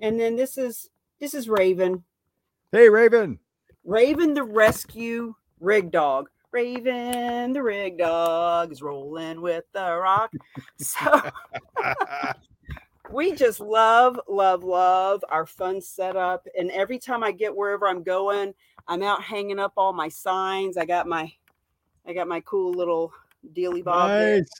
[0.00, 0.88] And then this is
[1.20, 2.04] this is Raven.
[2.72, 3.38] Hey, Raven.
[3.84, 6.28] Raven the rescue rig dog.
[6.50, 10.32] Raven the rig dog is rolling with the rock.
[10.78, 11.30] So
[13.14, 16.46] we just love, love, love our fun setup.
[16.58, 18.52] And every time I get wherever I'm going,
[18.88, 20.76] I'm out hanging up all my signs.
[20.76, 21.32] I got my
[22.06, 23.12] I got my cool little
[23.54, 24.10] dealy bob.
[24.10, 24.50] Nice.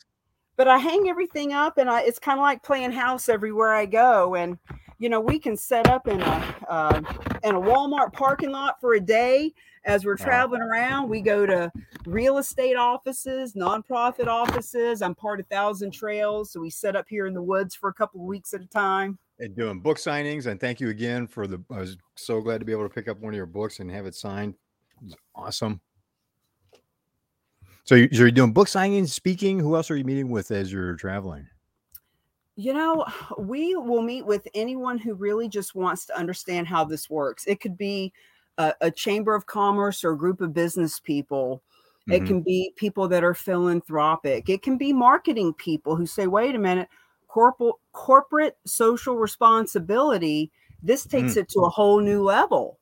[0.57, 3.87] But I hang everything up and I it's kind of like playing house everywhere I
[3.87, 4.37] go.
[4.37, 4.59] And
[4.99, 7.01] you know, we can set up in a uh,
[7.45, 9.53] in a Walmart parking lot for a day
[9.85, 11.11] as we're traveling around.
[11.11, 11.71] We go to
[12.07, 15.03] real estate offices, nonprofit offices.
[15.03, 17.95] I'm part of Thousand Trails, so we set up here in the woods for a
[17.95, 19.19] couple of weeks at a time.
[19.39, 20.47] And doing book signings.
[20.47, 21.63] And thank you again for the.
[21.71, 23.91] I was so glad to be able to pick up one of your books and
[23.91, 24.55] have it signed.
[25.07, 25.81] It awesome.
[27.85, 29.59] So you're doing book signings, speaking.
[29.59, 31.47] Who else are you meeting with as you're traveling?
[32.57, 33.05] You know,
[33.39, 37.47] we will meet with anyone who really just wants to understand how this works.
[37.47, 38.13] It could be
[38.59, 41.63] a, a chamber of commerce or a group of business people.
[42.09, 42.13] Mm-hmm.
[42.13, 44.49] It can be people that are philanthropic.
[44.49, 46.89] It can be marketing people who say, wait a minute,
[47.35, 51.39] corporate corporate social responsibility, this takes mm.
[51.39, 52.79] it to a whole new level.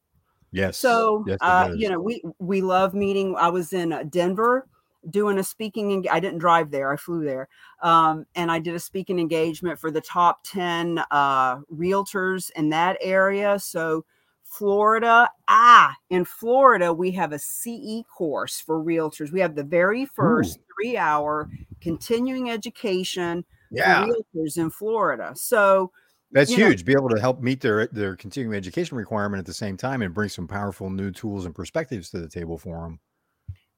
[0.50, 0.76] Yes.
[0.76, 3.34] So, yes, uh, you know, we we love meeting.
[3.38, 4.68] I was in uh, Denver
[5.10, 6.06] doing a speaking.
[6.10, 7.48] I didn't drive there; I flew there,
[7.82, 12.98] um, and I did a speaking engagement for the top ten uh, realtors in that
[13.00, 13.58] area.
[13.58, 14.04] So
[14.52, 15.30] Florida.
[15.48, 19.32] Ah, in Florida, we have a CE course for realtors.
[19.32, 20.62] We have the very first Ooh.
[20.74, 24.04] three hour continuing education yeah.
[24.04, 25.32] for realtors in Florida.
[25.34, 25.90] So
[26.32, 26.80] that's huge.
[26.80, 30.02] Know, Be able to help meet their their continuing education requirement at the same time
[30.02, 33.00] and bring some powerful new tools and perspectives to the table for them.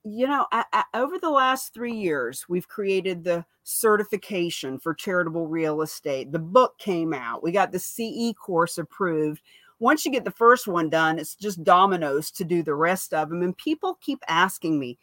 [0.05, 5.47] You know, I, I, over the last three years, we've created the certification for charitable
[5.47, 6.31] real estate.
[6.31, 7.43] The book came out.
[7.43, 9.41] We got the CE course approved
[9.85, 13.29] once you get the first one done, it's just dominoes to do the rest of
[13.29, 13.43] them.
[13.43, 14.99] And people keep asking me,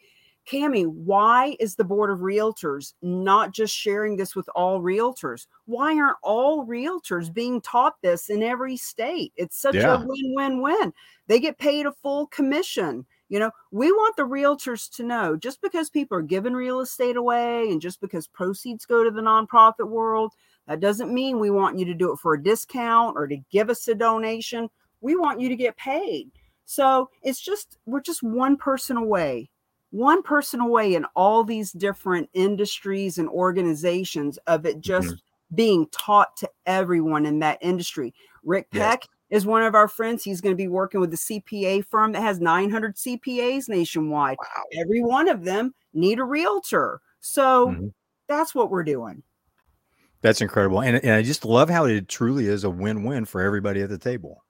[0.50, 5.46] Cami, why is the board of realtors not just sharing this with all realtors?
[5.66, 9.32] Why aren't all realtors being taught this in every state?
[9.36, 10.02] It's such yeah.
[10.02, 10.92] a win win win.
[11.28, 13.06] They get paid a full commission.
[13.32, 17.16] You know, we want the realtors to know just because people are giving real estate
[17.16, 20.34] away and just because proceeds go to the nonprofit world,
[20.68, 23.70] that doesn't mean we want you to do it for a discount or to give
[23.70, 24.68] us a donation.
[25.00, 26.30] We want you to get paid.
[26.66, 29.48] So it's just, we're just one person away,
[29.92, 35.54] one person away in all these different industries and organizations of it just mm-hmm.
[35.54, 38.12] being taught to everyone in that industry.
[38.44, 39.08] Rick Peck yes.
[39.32, 40.22] Is one of our friends.
[40.22, 44.36] He's going to be working with a CPA firm that has 900 CPAs nationwide.
[44.38, 44.62] Wow.
[44.78, 47.00] Every one of them need a realtor.
[47.20, 47.86] So mm-hmm.
[48.28, 49.22] that's what we're doing.
[50.20, 50.82] That's incredible.
[50.82, 53.88] And, and I just love how it truly is a win win for everybody at
[53.88, 54.44] the table.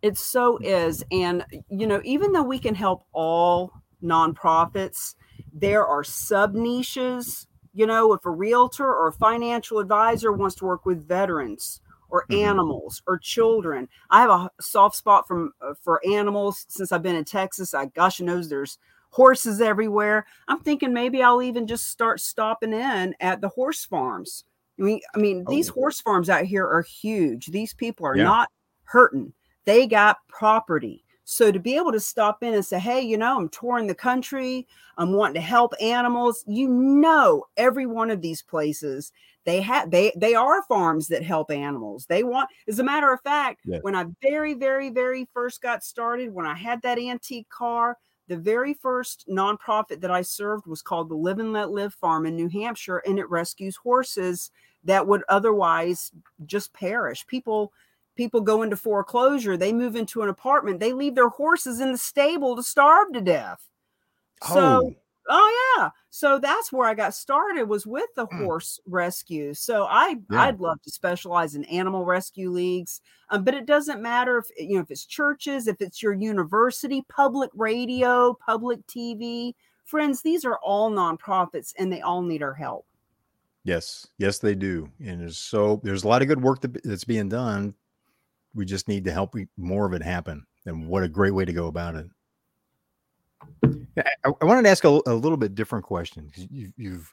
[0.00, 1.04] It so is.
[1.12, 3.70] And, you know, even though we can help all
[4.02, 5.14] nonprofits,
[5.52, 7.46] there are sub niches.
[7.74, 11.82] You know, if a realtor or a financial advisor wants to work with veterans
[12.14, 12.44] or mm-hmm.
[12.44, 17.16] animals or children, I have a soft spot from uh, for animals since I've been
[17.16, 17.74] in Texas.
[17.74, 18.78] I gosh knows there's
[19.10, 20.24] horses everywhere.
[20.48, 24.44] I'm thinking maybe I'll even just start stopping in at the horse farms
[24.78, 25.74] I mean, I mean, these oh.
[25.74, 27.46] horse farms out here are huge.
[27.46, 28.24] These people are yeah.
[28.24, 28.48] not
[28.84, 29.32] hurting.
[29.64, 31.03] They got property.
[31.24, 33.94] So to be able to stop in and say, "Hey, you know, I'm touring the
[33.94, 34.66] country.
[34.98, 39.12] I'm wanting to help animals." You know, every one of these places
[39.44, 42.06] they have they they are farms that help animals.
[42.06, 43.82] They want, as a matter of fact, yes.
[43.82, 48.36] when I very very very first got started, when I had that antique car, the
[48.36, 52.36] very first nonprofit that I served was called the Live and Let Live Farm in
[52.36, 54.50] New Hampshire, and it rescues horses
[54.84, 56.10] that would otherwise
[56.46, 57.26] just perish.
[57.26, 57.72] People
[58.14, 61.98] people go into foreclosure, they move into an apartment, they leave their horses in the
[61.98, 63.66] stable to starve to death.
[64.42, 64.94] So oh.
[65.28, 65.90] Oh yeah.
[66.10, 68.44] So that's where I got started was with the mm.
[68.44, 69.54] horse rescue.
[69.54, 70.42] So I yeah.
[70.42, 73.00] I'd love to specialize in animal rescue leagues.
[73.30, 77.04] Um, but it doesn't matter if you know if it's churches, if it's your university,
[77.08, 79.54] public radio, public TV.
[79.84, 82.86] Friends, these are all nonprofits and they all need our help.
[83.64, 84.90] Yes, yes, they do.
[85.02, 87.74] And there's so there's a lot of good work that, that's being done.
[88.54, 90.46] We just need to help more of it happen.
[90.66, 92.06] And what a great way to go about it.
[94.24, 96.30] I, I wanted to ask a, a little bit different question.
[96.50, 97.12] You, you've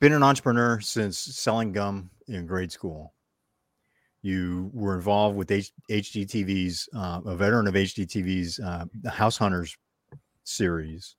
[0.00, 3.14] been an entrepreneur since selling gum in grade school.
[4.22, 9.76] You were involved with H- HGTV's, uh, a veteran of HGTV's uh, House Hunters
[10.44, 11.16] series.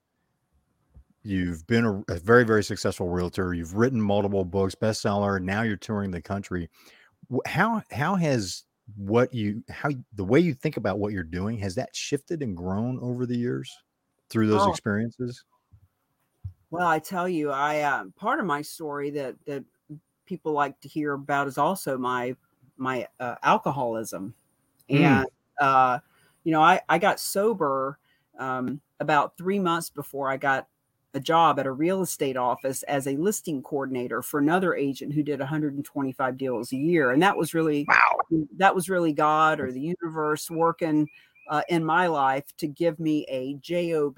[1.22, 3.54] You've been a, a, very, very successful realtor.
[3.54, 5.40] You've written multiple books, bestseller.
[5.40, 6.68] Now you're touring the country.
[7.46, 11.74] How how has what you how the way you think about what you're doing has
[11.74, 13.74] that shifted and grown over the years
[14.28, 14.70] through those oh.
[14.70, 15.44] experiences?
[16.70, 19.64] Well, I tell you, I uh, part of my story that that
[20.24, 22.36] people like to hear about is also my
[22.76, 24.34] my uh, alcoholism,
[24.90, 25.00] mm.
[25.00, 25.26] and
[25.60, 25.98] uh,
[26.44, 27.98] you know, I I got sober
[28.38, 30.68] um, about three months before I got
[31.16, 35.22] a job at a real estate office as a listing coordinator for another agent who
[35.22, 38.38] did 125 deals a year and that was really wow.
[38.56, 41.08] that was really god or the universe working
[41.48, 44.14] uh, in my life to give me a job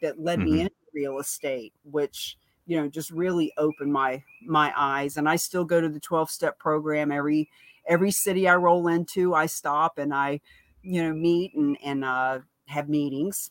[0.00, 0.50] that led mm-hmm.
[0.50, 5.36] me into real estate which you know just really opened my my eyes and i
[5.36, 7.48] still go to the 12 step program every
[7.88, 10.40] every city i roll into i stop and i
[10.82, 13.50] you know meet and and uh, have meetings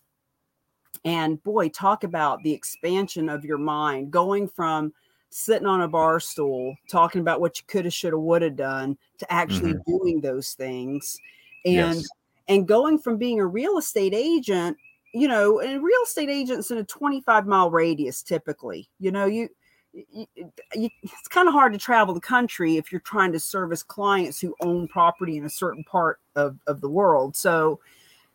[1.05, 4.93] and boy, talk about the expansion of your mind, going from
[5.29, 8.55] sitting on a bar stool talking about what you could have, should have, would have
[8.55, 9.97] done to actually mm-hmm.
[9.97, 11.19] doing those things.
[11.65, 12.09] And yes.
[12.47, 14.77] and going from being a real estate agent,
[15.13, 19.49] you know, and real estate agents in a 25 mile radius typically, you know, you
[19.93, 20.25] you,
[20.73, 24.39] you, it's kind of hard to travel the country if you're trying to service clients
[24.39, 27.35] who own property in a certain part of, of the world.
[27.35, 27.79] So,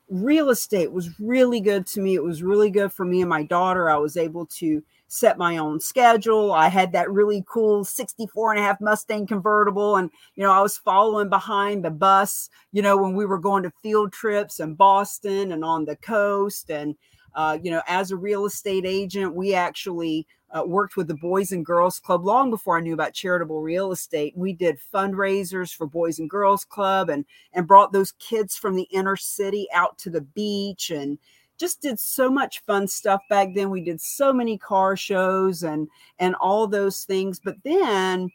[0.09, 2.15] real estate was really good to me.
[2.15, 3.91] It was really good for me and my daughter.
[3.91, 6.53] I was able to set my own schedule.
[6.53, 9.97] I had that really cool 64 and a half Mustang convertible.
[9.97, 13.63] And, you know, I was following behind the bus, you know, when we were going
[13.65, 16.71] to field trips in Boston and on the coast.
[16.71, 16.97] And,
[17.35, 21.53] uh, you know, as a real estate agent, we actually uh, worked with the Boys
[21.53, 24.35] and Girls Club long before I knew about charitable real estate.
[24.37, 28.89] We did fundraisers for Boys and Girls Club and and brought those kids from the
[28.91, 31.19] inner city out to the beach and
[31.59, 33.71] just did so much fun stuff back then.
[33.71, 37.41] We did so many car shows and and all those things.
[37.41, 38.31] But then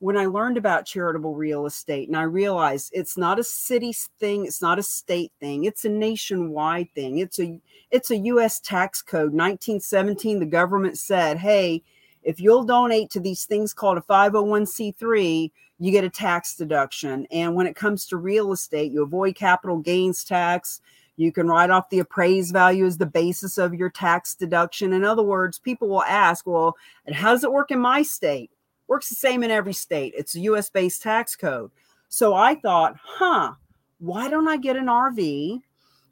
[0.00, 4.46] when I learned about charitable real estate and I realized it's not a city thing,
[4.46, 7.18] it's not a state thing, it's a nationwide thing.
[7.18, 7.58] It's a
[7.90, 11.82] it's a US tax code 1917 the government said, "Hey,
[12.22, 17.26] if you'll donate to these things called a 501c3, you get a tax deduction.
[17.30, 20.80] And when it comes to real estate, you avoid capital gains tax.
[21.16, 24.92] You can write off the appraised value as the basis of your tax deduction.
[24.92, 26.76] In other words, people will ask, well,
[27.12, 28.50] how does it work in my state?
[28.88, 30.14] Works the same in every state.
[30.16, 31.70] It's a US based tax code.
[32.08, 33.52] So I thought, huh,
[33.98, 35.60] why don't I get an RV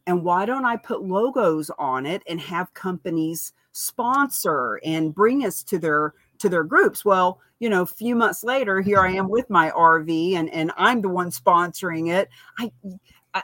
[0.07, 5.63] and why don't I put logos on it and have companies sponsor and bring us
[5.65, 7.05] to their to their groups?
[7.05, 10.71] Well, you know, a few months later, here I am with my RV and and
[10.77, 12.29] I'm the one sponsoring it.
[12.59, 12.71] I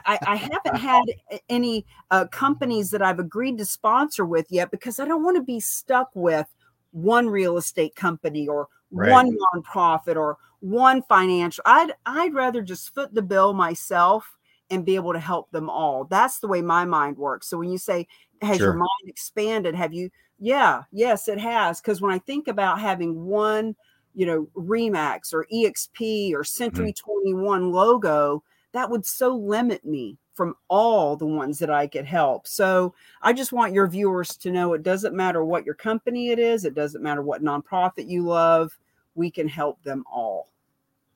[0.05, 1.03] I, I, haven't had
[1.49, 5.43] any uh, companies that I've agreed to sponsor with yet because I don't want to
[5.43, 6.47] be stuck with
[6.93, 9.11] one real estate company or right.
[9.11, 11.63] one nonprofit or one financial.
[11.65, 14.37] I'd I'd rather just foot the bill myself
[14.69, 16.05] and be able to help them all.
[16.05, 17.47] That's the way my mind works.
[17.47, 18.07] So when you say
[18.41, 18.67] has sure.
[18.67, 21.79] your mind expanded, have you yeah, yes, it has.
[21.79, 23.75] Because when I think about having one,
[24.13, 27.29] you know, Remax or EXP or Century mm-hmm.
[27.31, 32.47] 21 logo, that would so limit me from all the ones that I could help.
[32.47, 36.39] So I just want your viewers to know it doesn't matter what your company it
[36.39, 38.77] is, it doesn't matter what nonprofit you love,
[39.15, 40.49] we can help them all.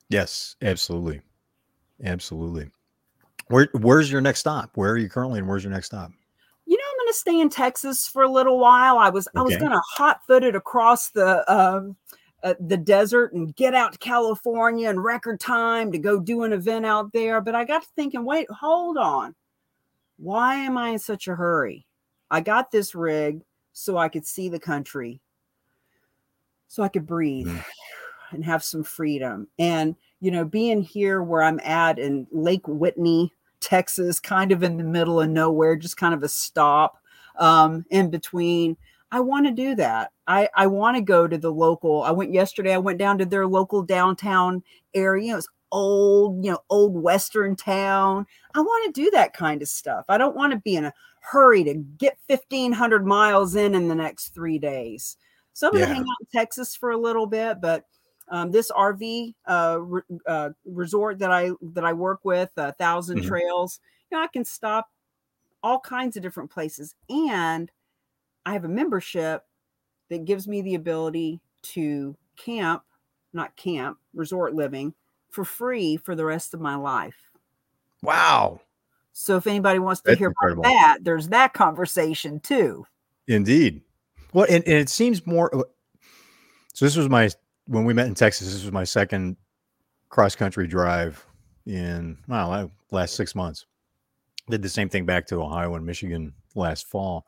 [0.08, 1.20] Yes, absolutely.
[2.04, 2.70] Absolutely.
[3.48, 4.70] Where where's your next stop?
[4.74, 6.12] Where are you currently and where's your next stop?
[6.66, 8.98] You know, I'm going to stay in Texas for a little while.
[8.98, 9.40] I was okay.
[9.40, 13.74] I was going to hot foot it across the um, uh, the desert and get
[13.74, 17.40] out to California in record time to go do an event out there.
[17.40, 19.34] But I got to thinking, wait, hold on.
[20.18, 21.86] Why am I in such a hurry?
[22.30, 25.20] I got this rig so I could see the country,
[26.66, 27.64] so I could breathe mm.
[28.32, 29.48] and have some freedom.
[29.58, 34.76] And, you know, being here where I'm at in Lake Whitney, Texas, kind of in
[34.76, 36.98] the middle of nowhere, just kind of a stop
[37.38, 38.76] um, in between
[39.10, 40.12] I want to do that.
[40.26, 42.02] I, I want to go to the local.
[42.02, 44.62] I went yesterday, I went down to their local downtown
[44.94, 45.26] area.
[45.26, 48.26] You know, it's old, you know, old Western town.
[48.54, 50.04] I want to do that kind of stuff.
[50.08, 53.94] I don't want to be in a hurry to get 1,500 miles in in the
[53.94, 55.16] next three days.
[55.52, 57.84] So I'm going to hang out in Texas for a little bit, but
[58.30, 63.18] um, this RV uh, re- uh, resort that I that I work with, a 1000
[63.18, 63.26] mm-hmm.
[63.26, 63.80] Trails,
[64.10, 64.88] you know, I can stop
[65.62, 67.70] all kinds of different places, and
[68.46, 69.44] I have a membership
[70.10, 72.82] that gives me the ability to camp,
[73.32, 74.94] not camp, resort living
[75.30, 77.16] for free for the rest of my life.
[78.02, 78.60] Wow.
[79.12, 80.62] So if anybody wants to That's hear incredible.
[80.62, 82.86] about that, there's that conversation too.
[83.26, 83.82] Indeed.
[84.32, 85.54] Well, and, and it seems more.
[85.54, 85.62] uh,
[86.72, 87.28] So this was my
[87.66, 88.52] when we met in Texas.
[88.52, 89.36] This was my second
[90.08, 91.24] cross country drive
[91.66, 93.66] in well la- last six months.
[94.48, 97.26] Did the same thing back to Ohio and Michigan last fall,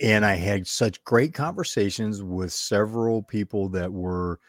[0.00, 4.40] and I had such great conversations with several people that were,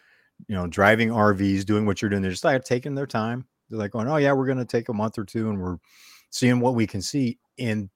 [0.48, 2.22] you know, driving RVs, doing what you're doing.
[2.22, 3.46] They're just like taking their time.
[3.70, 5.78] They're like going, "Oh yeah, we're going to take a month or two, and we're
[6.30, 7.90] seeing what we can see." And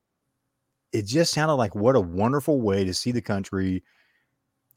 [0.91, 3.83] it just sounded like what a wonderful way to see the country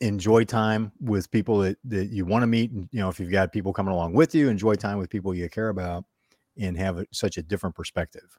[0.00, 3.30] enjoy time with people that, that you want to meet and you know if you've
[3.30, 6.04] got people coming along with you enjoy time with people you care about
[6.58, 8.38] and have a, such a different perspective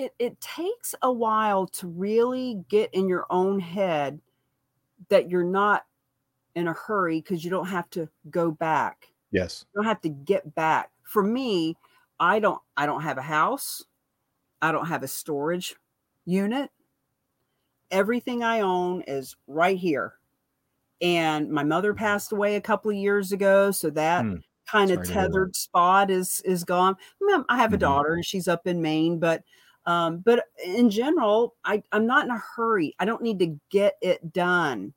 [0.00, 4.20] It it takes a while to really get in your own head
[5.10, 5.86] that you're not
[6.54, 9.12] in a hurry because you don't have to go back.
[9.30, 10.92] yes You don't have to get back.
[11.04, 11.76] For me,
[12.20, 13.84] I don't I don't have a house.
[14.62, 15.76] I don't have a storage
[16.26, 16.70] unit.
[17.90, 20.14] Everything I own is right here.
[21.02, 24.42] And my mother passed away a couple of years ago, so that Mm.
[24.68, 25.46] kind of Sorry to hear that.
[25.46, 26.96] tethered spot is is gone.
[27.48, 27.78] I have a Mhm.
[27.78, 29.44] daughter and she's up in Maine, but
[29.90, 32.94] um, but in general, I, I'm not in a hurry.
[33.00, 34.94] I don't need to get it done.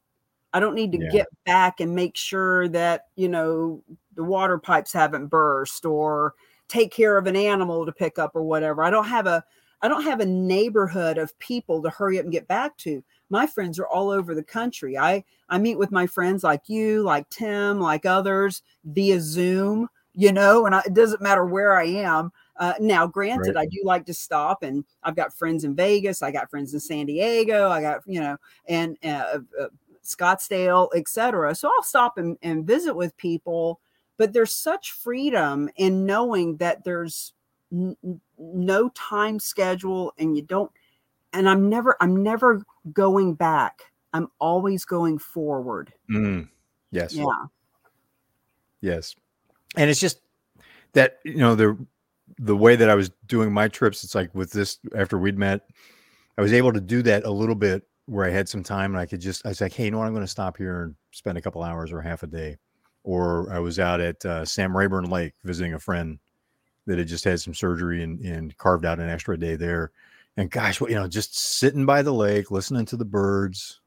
[0.54, 1.10] I don't need to Yeah.
[1.12, 3.84] get back and make sure that, you know,
[4.16, 6.36] the water pipes haven't burst or
[6.68, 8.84] take care of an animal to pick up or whatever.
[8.84, 9.44] I don't have a
[9.82, 13.04] I don't have a neighborhood of people to hurry up and get back to.
[13.30, 14.96] My friends are all over the country.
[14.96, 20.32] I I meet with my friends like you, like Tim, like others via Zoom, you
[20.32, 22.32] know, and I, it doesn't matter where I am.
[22.58, 26.32] Uh, now, granted, I do like to stop, and I've got friends in Vegas, I
[26.32, 28.38] got friends in San Diego, I got you know,
[28.68, 29.68] and uh, uh,
[30.04, 31.56] Scottsdale, etc.
[31.56, 33.80] So I'll stop and, and visit with people,
[34.18, 37.34] but there's such freedom in knowing that there's
[37.72, 37.98] n-
[38.38, 40.72] no time schedule, and you don't.
[41.32, 43.92] And I'm never, I'm never going back.
[44.14, 45.92] I'm always going forward.
[46.08, 46.50] Mm.
[46.92, 47.26] yes Yeah.
[48.82, 49.16] yes
[49.76, 50.20] and it's just
[50.94, 51.78] that you know the
[52.40, 55.62] the way that i was doing my trips it's like with this after we'd met
[56.38, 59.00] i was able to do that a little bit where i had some time and
[59.00, 60.08] i could just i was like hey you know what?
[60.08, 62.58] I'm going to stop here and spend a couple hours or half a day.
[63.04, 66.20] Or i was out at uh, sam rayburn lake visiting a friend
[66.86, 69.92] that had just had some surgery and, and carved out an extra day there.
[70.36, 73.80] And gosh what you know just sitting by the lake listening to the birds.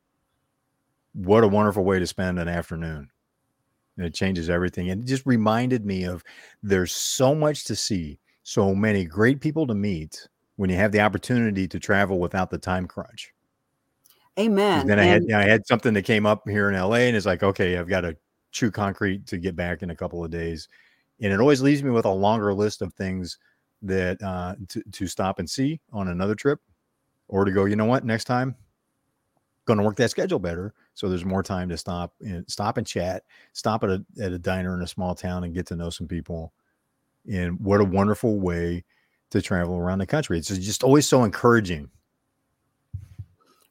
[1.13, 3.11] What a wonderful way to spend an afternoon.
[3.97, 4.91] And it changes everything.
[4.91, 6.23] And it just reminded me of
[6.63, 8.19] there's so much to see
[8.49, 12.57] so many great people to meet when you have the opportunity to travel without the
[12.57, 13.33] time crunch.
[14.39, 14.87] Amen.
[14.87, 17.09] then I had And- you know, I had something that came up here in LA
[17.09, 18.17] and it's like okay I've got to
[18.53, 20.69] chew concrete to get back in a couple of days
[21.21, 23.37] and it always leaves me with a longer list of things
[23.83, 26.61] that uh to, to stop and see on another trip
[27.27, 28.55] or to go you know what next time
[29.65, 32.87] going to work that schedule better so there's more time to stop and stop and
[32.87, 33.25] chat
[33.55, 36.07] stop at a, at a diner in a small town and get to know some
[36.07, 36.53] people
[37.33, 38.85] and what a wonderful way
[39.31, 41.91] to travel around the country it's just always so encouraging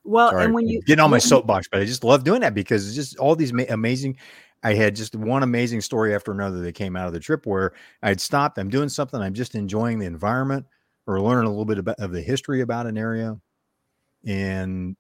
[0.06, 2.54] well, Sorry, and when you get on my soapbox, but I just love doing that
[2.54, 4.18] because it's just all these ma- amazing.
[4.64, 7.74] I had just one amazing story after another that came out of the trip where
[8.04, 8.60] I'd stopped.
[8.60, 9.20] I'm doing something.
[9.20, 10.66] I'm just enjoying the environment
[11.08, 13.36] or learning a little bit about of the history about an area,
[14.26, 14.96] and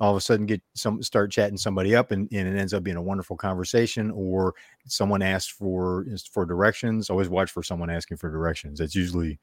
[0.00, 2.82] all of a sudden get some start chatting somebody up, and, and it ends up
[2.82, 4.10] being a wonderful conversation.
[4.10, 4.54] Or
[4.86, 7.10] someone asks for for directions.
[7.10, 8.78] Always watch for someone asking for directions.
[8.78, 9.38] That's usually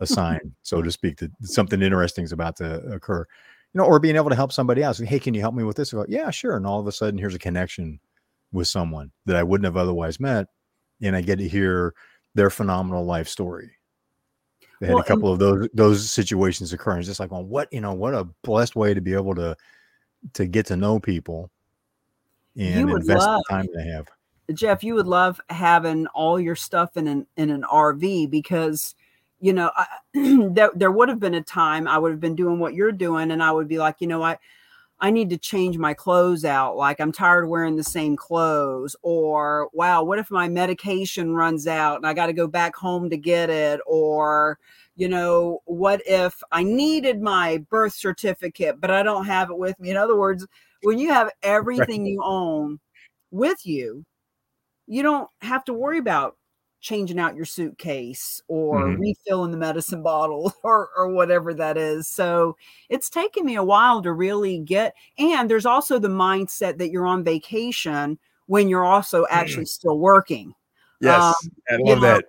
[0.00, 3.26] a sign, so to speak, that something interesting is about to occur
[3.74, 4.98] you know, or being able to help somebody else.
[4.98, 5.92] Hey, can you help me with this?
[5.92, 6.56] Go, yeah, sure.
[6.56, 8.00] And all of a sudden, here's a connection
[8.50, 10.46] with someone that I wouldn't have otherwise met,
[11.02, 11.94] and I get to hear
[12.34, 13.70] their phenomenal life story.
[14.80, 17.00] They had Well, a and- couple of those those situations occurring.
[17.00, 19.54] it's just like, well, what you know, what a blessed way to be able to
[20.34, 21.50] to get to know people
[22.58, 24.08] and invest love- the time they have.
[24.54, 28.94] Jeff, you would love having all your stuff in an in an RV because
[29.40, 32.58] you know I, there there would have been a time I would have been doing
[32.58, 34.38] what you're doing, and I would be like, you know, I
[35.00, 36.76] I need to change my clothes out.
[36.76, 41.66] Like I'm tired of wearing the same clothes, or wow, what if my medication runs
[41.66, 44.58] out and I got to go back home to get it, or
[44.98, 49.78] you know, what if I needed my birth certificate but I don't have it with
[49.80, 49.90] me?
[49.90, 50.46] In other words,
[50.82, 52.80] when you have everything you own
[53.30, 54.04] with you,
[54.86, 56.36] you don't have to worry about
[56.80, 58.98] changing out your suitcase or Mhm.
[58.98, 62.08] refilling the medicine bottle or or whatever that is.
[62.08, 62.56] So
[62.88, 67.06] it's taken me a while to really get and there's also the mindset that you're
[67.06, 70.54] on vacation when you're also actually still working.
[71.00, 72.24] Yes, Um, I you love know, that.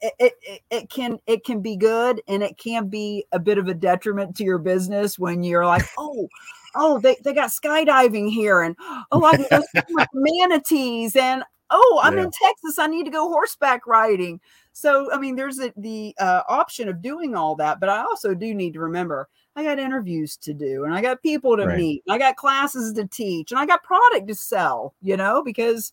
[0.00, 3.68] It, it, it can it can be good and it can be a bit of
[3.68, 6.28] a detriment to your business when you're like oh
[6.74, 8.76] oh they, they got skydiving here and
[9.12, 12.24] oh i can go with manatees and oh i'm Yeah.
[12.24, 14.40] in texas i need to go horseback riding
[14.72, 18.34] so i mean there's a, the uh, option of doing all that but i also
[18.34, 21.76] do need to remember i got interviews to do and i got people to Right.
[21.76, 25.92] meet i got classes to teach and i got product to sell you know because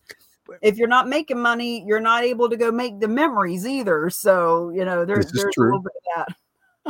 [0.62, 4.10] if you're not making money, you're not able to go make the memories either.
[4.10, 6.36] So, you know, there's there's a little bit of that.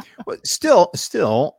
[0.27, 1.57] But still, still,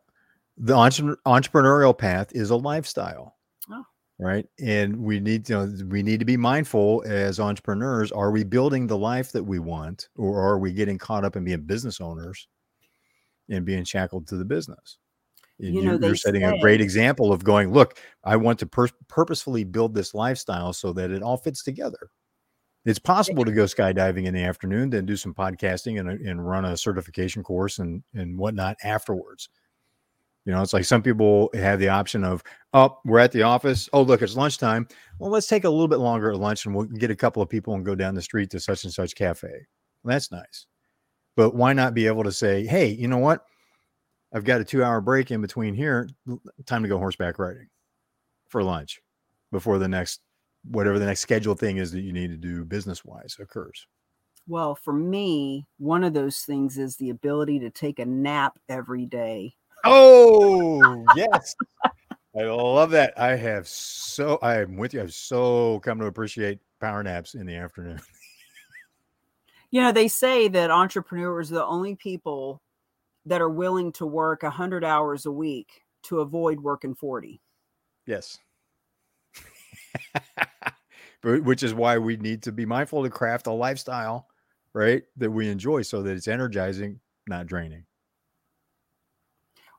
[0.58, 3.36] the entre- entrepreneurial path is a lifestyle.
[3.70, 3.84] Oh.
[4.18, 4.46] Right.
[4.62, 8.14] And we need, you know, we need to be mindful as entrepreneurs.
[8.14, 11.44] Are we building the life that we want, or are we getting caught up in
[11.44, 12.48] being business owners
[13.50, 14.99] and being shackled to the business?
[15.60, 19.66] You, know, you're setting a great example of going, look, I want to pur- purposefully
[19.66, 22.10] build this lifestyle so that it all fits together.
[22.86, 26.48] It's possible to go skydiving in the afternoon, then do some podcasting and, uh, and
[26.48, 29.50] run a certification course and, and whatnot afterwards.
[30.46, 32.42] You know, it's like some people have the option of,
[32.74, 33.90] oh, we're at the office.
[33.92, 34.88] Oh, look, it's lunchtime.
[35.20, 37.50] Well, let's take a little bit longer at lunch and we'll get a couple of
[37.50, 39.68] people and go down the street to such and such cafe.
[40.04, 40.66] Well, that's nice.
[41.36, 43.44] But why not be able to say, hey, you know what?
[44.34, 46.10] I've got a two hour break in between here.
[46.66, 47.68] Time to go horseback riding
[48.48, 49.02] for lunch
[49.52, 50.22] before the next,
[50.70, 53.88] whatever the next scheduled thing is that you need to do business wise occurs.
[54.48, 59.06] Well, for me, one of those things is the ability to take a nap every
[59.06, 59.56] day.
[59.86, 61.56] Oh, yes.
[62.38, 63.14] I love that.
[63.18, 65.02] I have so, I am with you.
[65.02, 68.00] I've so come to appreciate power naps in the afternoon.
[69.72, 72.62] You know, they say that entrepreneurs are the only people
[73.30, 77.40] that are willing to work 100 hours a week to avoid working 40.
[78.08, 78.40] Yes.
[81.24, 84.28] Which is why we need to be mindful to craft a lifestyle,
[84.74, 85.04] right?
[85.18, 87.86] That we enjoy so that it's energizing, not draining.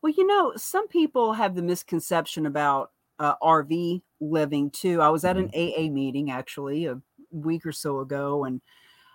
[0.01, 5.03] Well, you know, some people have the misconception about uh, RV living too.
[5.03, 7.01] I was at an AA meeting actually a
[7.33, 8.61] week or so ago, and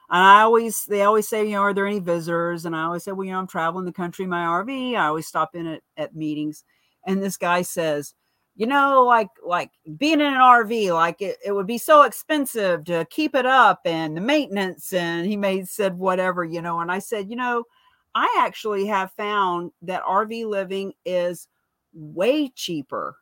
[0.10, 2.66] I always they always say, you know, are there any visitors?
[2.66, 4.96] And I always say, well, you know, I'm traveling the country in my RV.
[4.96, 6.64] I always stop in at, at meetings,
[7.06, 8.14] and this guy says,
[8.56, 12.86] you know, like like being in an RV, like it, it would be so expensive
[12.86, 14.94] to keep it up and the maintenance.
[14.94, 17.64] And he made said whatever, you know, and I said, you know,
[18.14, 21.48] I actually have found that RV living is
[21.94, 23.18] way cheaper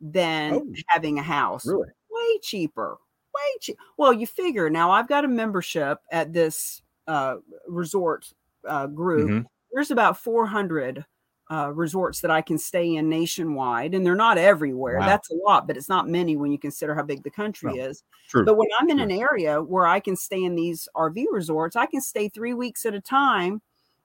[0.00, 0.74] than Oh.
[0.88, 1.66] having a house.
[1.66, 1.88] Really?
[2.10, 2.98] Way cheaper.
[3.34, 3.78] Way cheap.
[3.96, 8.32] Well, you figure now I've got a membership at this uh, resort
[8.66, 9.30] uh, group.
[9.30, 9.46] Mhm.
[9.72, 11.04] There's about 400
[11.50, 14.98] uh, resorts that I can stay in nationwide, and they're not everywhere.
[14.98, 15.06] Wow.
[15.06, 17.84] That's a lot, but it's not many when you consider how big the country No.
[17.84, 18.02] is.
[18.30, 18.44] True.
[18.46, 19.04] But when I'm in True.
[19.04, 22.86] an area where I can stay in these RV resorts, I can stay three weeks
[22.86, 23.60] at a time,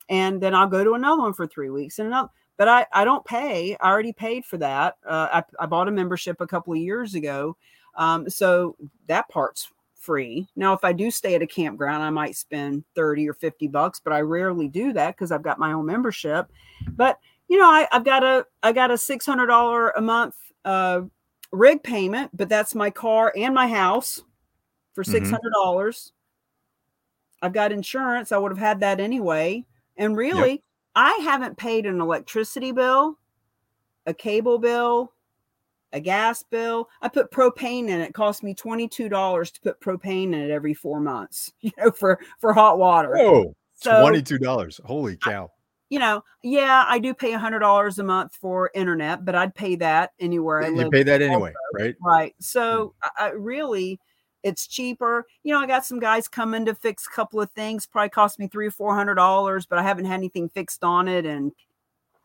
[0.10, 2.30] and then I'll go to another one for three weeks and another.
[2.58, 3.78] But I, I don't pay.
[3.80, 4.98] I already paid for that.
[5.08, 7.56] Uh, I, I bought a membership a couple of years ago,
[7.96, 8.76] um, so
[9.08, 10.48] that part's free.
[10.56, 14.00] Now, if I do stay at a campground, I might spend thirty or fifty bucks,
[14.04, 16.52] but I rarely do that because I've got my own membership.
[16.92, 20.36] But you know, I, I've got a I got a six hundred dollar a month
[20.66, 21.02] uh,
[21.52, 24.22] rig payment, but that's my car and my house
[24.94, 26.14] for six hundred dollars.
[27.42, 28.32] I've got insurance.
[28.32, 29.66] I would have had that anyway.
[29.98, 30.64] And really,
[30.96, 33.18] I haven't paid an electricity bill,
[34.06, 35.14] a cable bill,
[35.94, 36.88] a gas bill.
[37.02, 38.10] I put propane in it.
[38.10, 42.20] It cost me $22 to put propane in it every four months, you know, for
[42.40, 43.16] for hot water.
[43.16, 44.80] Whoa, so twenty-two dollars.
[44.86, 45.52] Holy cow!
[45.90, 49.56] you know, yeah, I do pay a hundred dollars a month for internet, but I'd
[49.56, 50.92] pay that anywhere I You live.
[50.92, 51.96] pay that anyway, right?
[52.02, 52.36] Right.
[52.40, 53.24] So hmm.
[53.24, 54.00] I, I really
[54.44, 55.26] it's cheaper.
[55.44, 58.40] You know, I got some guys coming to fix a couple of things, probably cost
[58.40, 61.52] me three or four hundred dollars, but I haven't had anything fixed on it in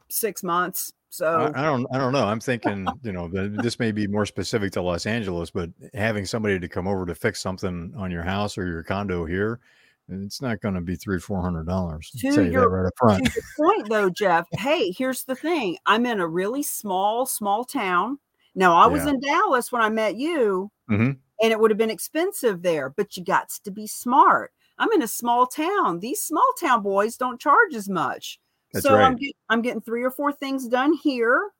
[0.09, 0.93] six months.
[1.15, 1.87] So I, I don't.
[1.93, 2.25] I don't know.
[2.25, 2.89] I'm thinking.
[3.03, 6.69] You know, that this may be more specific to Los Angeles, but having somebody to
[6.69, 9.61] come over to fix something on your house or your condo here,
[10.09, 12.11] it's not going to be three, four hundred dollars.
[12.11, 13.25] To Tell you that your- right up front.
[13.33, 15.79] to point though, Jeff, hey, here's the thing.
[15.87, 18.19] I'm in a really small, small town.
[18.57, 19.11] Now I was Yeah.
[19.11, 21.17] in Dallas when I met you, Mhm.
[21.43, 24.53] and it would have been expensive there, but you got to be smart.
[24.79, 26.01] I'm in a small town.
[26.01, 28.41] These small town boys don't charge as much.
[28.75, 31.51] That's so I'm get, I'm getting three or four things done here,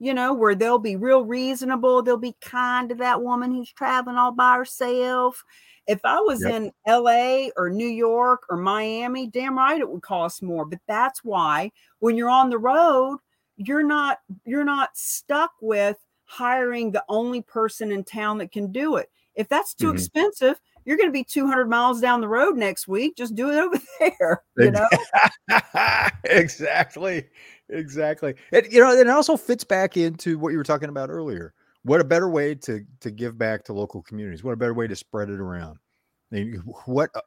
[0.00, 2.02] you know, where they'll be real reasonable.
[2.02, 5.42] They'll be kind to that woman who's traveling all by herself.
[5.86, 6.54] If I was Yep.
[6.54, 10.64] in LA or New York or Miami, damn right it would cost more.
[10.64, 11.70] But that's why
[12.00, 13.18] when you're on the road,
[13.56, 18.96] you're not you're not stuck with hiring the only person in town that can do
[18.96, 19.10] it.
[19.36, 19.94] If that's too Mhm.
[19.94, 23.16] expensive, you're going to be 200 miles down the road next week.
[23.16, 24.42] Just do it over there.
[24.56, 24.88] You know?
[26.24, 27.24] exactly.
[27.68, 28.34] Exactly.
[28.52, 31.54] And, you know, it also fits back into what you were talking about earlier.
[31.82, 34.42] What a better way to to give back to local communities.
[34.42, 35.78] What a better way to spread it around.
[36.32, 36.54] I mean,
[36.86, 37.20] what uh,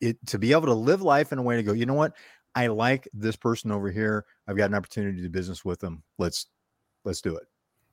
[0.00, 2.14] it to be able to live life in a way to go, you know what?
[2.54, 4.24] I like this person over here.
[4.48, 6.02] I've got an opportunity to do business with them.
[6.18, 6.46] Let's
[7.04, 7.44] let's do it.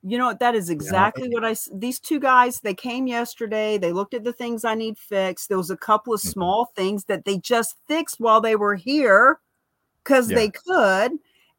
[0.04, 0.38] You know what?
[0.38, 1.56] That is exactly what I.
[1.72, 3.78] These two guys, they came yesterday.
[3.78, 5.48] They looked at the things I need fixed.
[5.48, 6.30] There was a couple of mm-hmm.
[6.30, 9.40] small things that they just fixed while they were here
[10.04, 10.36] because yeah.
[10.36, 11.12] they could,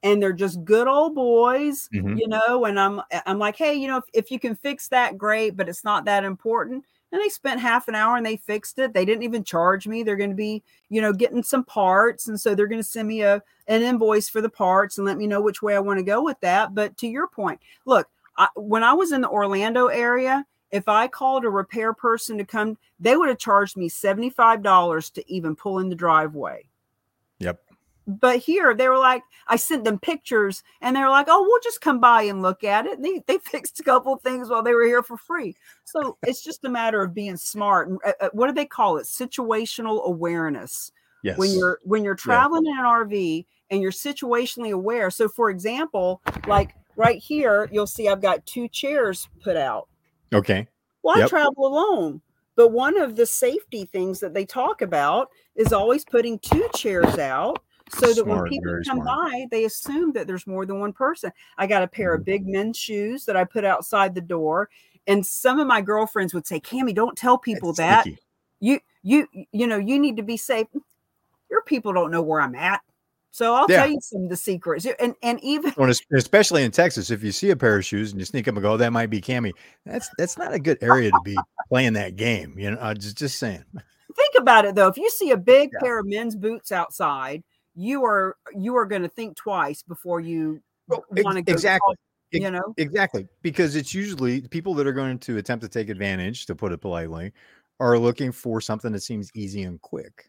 [0.03, 2.17] and they're just good old boys, mm-hmm.
[2.17, 2.63] you know.
[2.63, 5.67] And I'm, I'm like, hey, you know, if, if you can fix that, great, but
[5.67, 6.85] it's not that important.
[7.11, 8.93] And they spent half an hour and they fixed it.
[8.93, 10.03] They didn't even charge me.
[10.03, 13.07] They're going to be, you know, getting some parts, and so they're going to send
[13.07, 15.99] me a an invoice for the parts and let me know which way I want
[15.99, 16.73] to go with that.
[16.73, 18.07] But to your point, look
[18.39, 22.45] I, when I was in the Orlando area, if I called a repair person to
[22.45, 26.69] come, they would have charged me $75 to even pull in the driveway.
[27.39, 27.59] Yep.
[28.07, 31.61] But here they were like, I sent them pictures and they were like, oh, we'll
[31.61, 32.93] just come by and look at it.
[32.93, 35.55] And they, they fixed a couple of things while they were here for free.
[35.83, 37.89] So it's just a matter of being smart.
[37.89, 39.03] And uh, uh, what do they call it?
[39.03, 40.91] Situational awareness.
[41.23, 41.37] Yes.
[41.37, 42.71] When you're when you're traveling yeah.
[42.71, 45.11] in an RV and you're situationally aware.
[45.11, 49.87] So for example, like right here, you'll see I've got two chairs put out.
[50.33, 50.67] Okay.
[51.01, 51.25] Well, yep.
[51.25, 52.21] I travel alone.
[52.57, 57.17] But one of the safety things that they talk about is always putting two chairs
[57.17, 59.31] out so that smart, when people come smart.
[59.31, 61.31] by, they assume that there's more than one person.
[61.57, 62.21] I got a pair mm-hmm.
[62.21, 64.69] of big men's shoes that I put outside the door.
[65.07, 68.03] And some of my girlfriends would say, Cami, don't tell people That's that.
[68.03, 68.21] Sneaky.
[68.59, 70.67] You you you know, you need to be safe.
[71.49, 72.81] Your people don't know where I'm at.
[73.31, 73.77] So I'll yeah.
[73.77, 77.31] tell you some of the secrets, and and even when especially in Texas, if you
[77.31, 79.21] see a pair of shoes and you sneak up and go, oh, that might be
[79.21, 79.51] Cami.
[79.85, 81.37] That's that's not a good area to be
[81.69, 82.57] playing that game.
[82.57, 83.63] You know, just just saying.
[84.15, 84.87] Think about it though.
[84.87, 85.79] If you see a big yeah.
[85.79, 87.43] pair of men's boots outside,
[87.75, 91.53] you are you are going to think twice before you well, want to go.
[91.53, 91.95] Exactly.
[91.95, 91.99] Talk,
[92.31, 96.45] you know exactly because it's usually people that are going to attempt to take advantage,
[96.47, 97.31] to put it politely,
[97.79, 100.28] are looking for something that seems easy and quick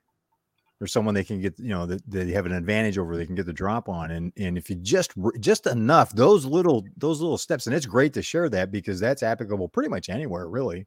[0.81, 3.35] or someone they can get, you know, that they have an advantage over, they can
[3.35, 4.11] get the drop on.
[4.11, 8.15] And and if you just just enough, those little those little steps, and it's great
[8.15, 10.87] to share that because that's applicable pretty much anywhere, really.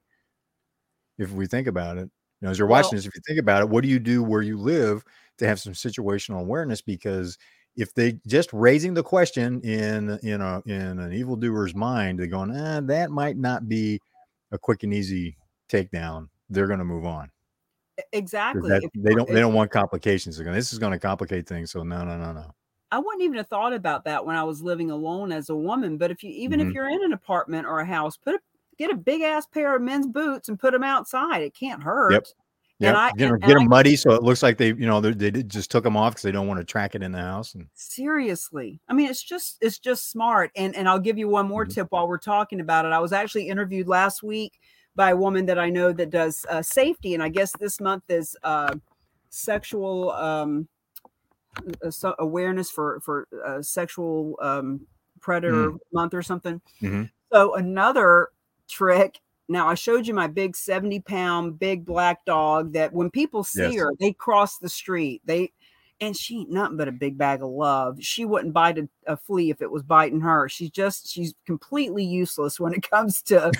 [1.17, 2.09] If we think about it,
[2.41, 3.99] you know, as you're well, watching this, if you think about it, what do you
[3.99, 5.03] do where you live
[5.37, 6.81] to have some situational awareness?
[6.81, 7.37] Because
[7.75, 12.55] if they just raising the question in in a in an evildoer's mind, they're going,
[12.55, 13.99] ah, that might not be
[14.51, 15.37] a quick and easy
[15.71, 16.29] takedown.
[16.49, 17.29] They're going to move on.
[18.11, 18.69] Exactly.
[18.69, 20.37] That, they don't they don't want complications.
[20.37, 21.71] They're going, this is going to complicate things.
[21.71, 22.53] So no, no, no, no.
[22.91, 25.97] I wouldn't even have thought about that when I was living alone as a woman.
[25.97, 26.69] But if you even mm-hmm.
[26.69, 28.39] if you're in an apartment or a house, put a
[28.77, 31.41] get a big ass pair of men's boots and put them outside.
[31.41, 32.13] It can't hurt.
[32.13, 32.25] Yep.
[32.79, 35.71] Yeah, get, them, get them muddy so it looks like they, you know, they just
[35.71, 37.53] took them off because they don't want to track it in the house.
[37.53, 40.51] And seriously, I mean, it's just it's just smart.
[40.55, 41.73] And and I'll give you one more mm-hmm.
[41.73, 42.91] tip while we're talking about it.
[42.91, 44.59] I was actually interviewed last week
[44.95, 48.03] by a woman that I know that does uh, safety, and I guess this month
[48.09, 48.75] is uh,
[49.29, 50.67] sexual um,
[51.83, 54.81] uh, awareness for for uh, sexual um,
[55.19, 55.77] predator mm.
[55.91, 56.61] month or something.
[56.81, 57.03] Mm-hmm.
[57.31, 58.29] So another
[58.67, 59.19] trick.
[59.49, 63.61] Now I showed you my big seventy pound big black dog that when people see
[63.61, 63.75] yes.
[63.75, 65.21] her, they cross the street.
[65.25, 65.51] They
[66.01, 67.97] and she ain't nothing but a big bag of love.
[68.01, 70.49] She wouldn't bite a, a, flea if it was biting her.
[70.49, 73.51] She's just she's completely useless when it comes to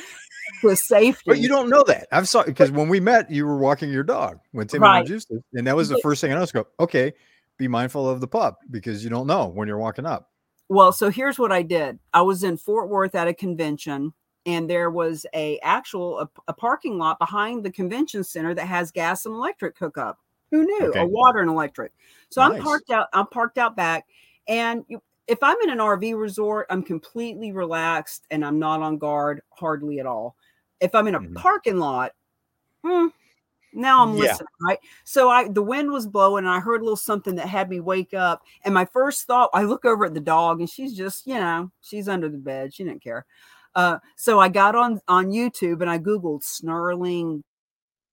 [0.63, 1.23] with safety.
[1.25, 2.07] But you don't know that.
[2.11, 4.99] I've saw because when we met, you were walking your dog when Tim right.
[4.99, 6.53] introduced it, and that was the first thing I noticed.
[6.53, 7.13] Go, okay,
[7.57, 10.29] be mindful of the pup because you don't know when you're walking up.
[10.69, 11.99] Well, so here's what I did.
[12.13, 14.13] I was in Fort Worth at a convention,
[14.45, 18.91] and there was a actual a, a parking lot behind the convention center that has
[18.91, 20.19] gas and electric hookup.
[20.51, 20.89] Who knew?
[20.89, 20.99] Okay.
[20.99, 21.91] A water and electric.
[22.29, 22.57] So nice.
[22.57, 23.07] I'm parked out.
[23.13, 24.05] I'm parked out back,
[24.47, 28.97] and you, if I'm in an RV resort, I'm completely relaxed and I'm not on
[28.97, 30.35] guard hardly at all.
[30.79, 31.35] If I'm in a mm-hmm.
[31.35, 32.11] parking lot,
[32.83, 33.07] hmm,
[33.73, 34.23] now I'm yeah.
[34.23, 34.79] listening, right?
[35.05, 37.79] So I the wind was blowing and I heard a little something that had me
[37.79, 38.43] wake up.
[38.65, 41.71] And my first thought, I look over at the dog and she's just, you know,
[41.81, 42.73] she's under the bed.
[42.73, 43.25] She didn't care.
[43.75, 47.43] Uh, so I got on on YouTube and I googled snarling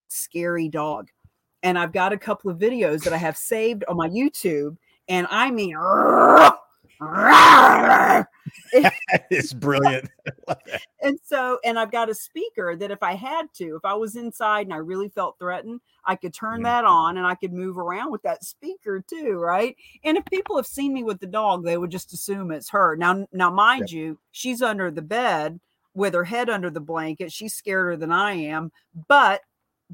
[0.08, 1.08] scary dog.
[1.62, 4.76] And I've got a couple of videos that I have saved on my YouTube.
[5.08, 5.76] And I mean,
[9.30, 10.10] it's brilliant.
[11.02, 14.16] and so, and I've got a speaker that if I had to, if I was
[14.16, 16.64] inside and I really felt threatened, I could turn mm-hmm.
[16.64, 19.76] that on and I could move around with that speaker too, right?
[20.04, 22.96] And if people have seen me with the dog, they would just assume it's her.
[22.96, 23.96] Now, now, mind yep.
[23.96, 25.58] you, she's under the bed
[25.94, 27.32] with her head under the blanket.
[27.32, 28.72] She's scarier than I am,
[29.08, 29.40] but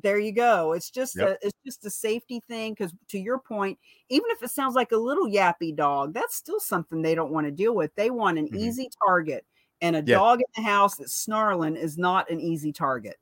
[0.03, 0.73] there you go.
[0.73, 1.29] It's just Yep.
[1.43, 3.79] a it's just a safety thing because to your point,
[4.09, 7.47] even if it sounds like a little yappy dog, that's still something they don't want
[7.47, 7.95] to deal with.
[7.95, 8.57] They want an Mhm.
[8.59, 9.45] easy target,
[9.81, 10.17] and a Yeah.
[10.17, 13.17] dog in the house that's snarling is not an easy target.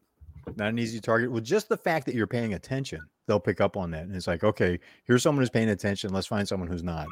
[0.56, 1.32] not an easy target.
[1.32, 4.02] Well, just the fact that you're paying attention, they'll pick up on that.
[4.02, 6.12] And it's like, okay, here's someone who's paying attention.
[6.12, 7.06] Let's find someone who's not.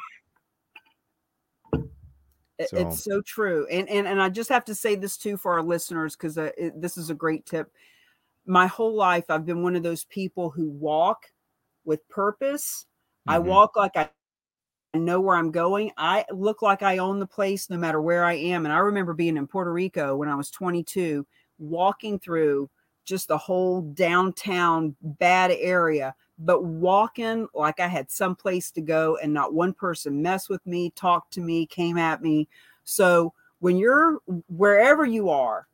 [1.73, 3.67] So- It's so true.
[3.69, 6.51] And and and I just have to say this too for our listeners because uh,
[6.77, 7.73] this is a great tip.
[8.47, 11.27] My whole life, I've been one of those people who walk
[11.85, 12.87] with purpose.
[13.29, 13.47] I Mhm.
[13.47, 14.11] walk like I
[14.95, 15.93] know where I'm going.
[15.97, 18.67] I look like I own the place no matter where I am.
[18.67, 21.27] And I remember being in Puerto Rico when I was 22,
[21.59, 22.71] walking through
[23.05, 29.17] just the whole downtown bad area, but walking like I had some place to go
[29.19, 32.49] and not one person messed with me, talked to me, came at me.
[32.85, 35.69] So when you're wherever you are,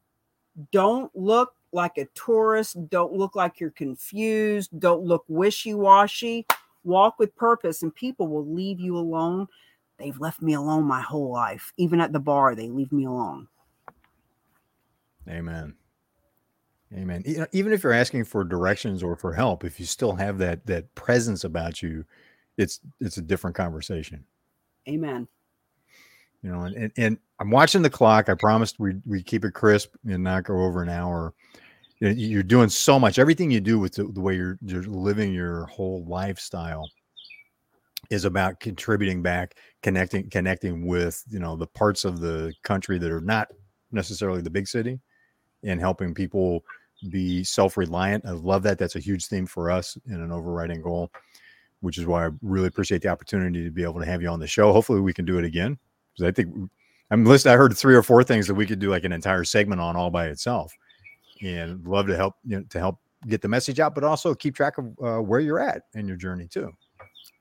[0.73, 6.47] don't look like a tourist, don't look like you're confused, don't look wishy-washy.
[6.85, 9.47] Walk with purpose and people will leave you alone.
[9.99, 11.73] They've left me alone my whole life.
[11.77, 13.49] Even at the bar, they leave me alone.
[15.29, 15.75] Amen.
[16.95, 17.23] Amen.
[17.27, 20.39] E- uh, Even if you're asking for directions or for help, if you still have
[20.39, 22.05] that that presence about you,
[22.57, 24.25] it's it's a different conversation.
[24.89, 25.29] Amen.
[26.43, 28.29] You know, and, and, and I'm watching the clock.
[28.29, 31.35] I promised we we keep it crisp and not go over an hour.
[32.01, 33.19] You're doing so much.
[33.19, 36.89] Everything you do with the, the way you're you're living your whole lifestyle
[38.11, 43.11] is about contributing back, connecting connecting with you know the parts of the country that
[43.11, 43.49] are not
[43.93, 45.01] necessarily the big city,
[45.63, 46.65] and helping people
[47.11, 48.27] be self-reliant.
[48.27, 48.79] I love that.
[48.79, 51.13] That's a huge theme for us and an overriding goal,
[51.81, 54.41] which is why I really appreciate the opportunity to be able to have you on
[54.41, 54.73] the show.
[54.73, 55.79] Hopefully, we can do it again
[56.13, 56.71] because I think
[57.11, 57.53] I'm listed.
[57.53, 59.97] I heard three or four things that we could do like an entire segment on
[59.97, 60.77] all by itself,
[61.43, 64.55] and love to help you know, to help get the message out, but also keep
[64.55, 66.71] track of uh, where you're at in your journey too.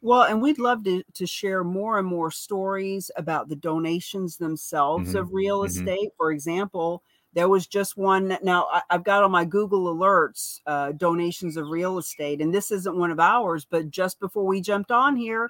[0.01, 5.13] Well, and we'd love to, to share more and more stories about the donations themselves
[5.13, 5.65] Mhm, of real mhm.
[5.67, 6.09] estate.
[6.17, 7.03] For example,
[7.33, 8.27] there was just one.
[8.29, 12.53] that- Now, I, I've got on my Google alerts uh, donations of real estate, and
[12.53, 15.49] this isn't one of ours, but just before we jumped on here,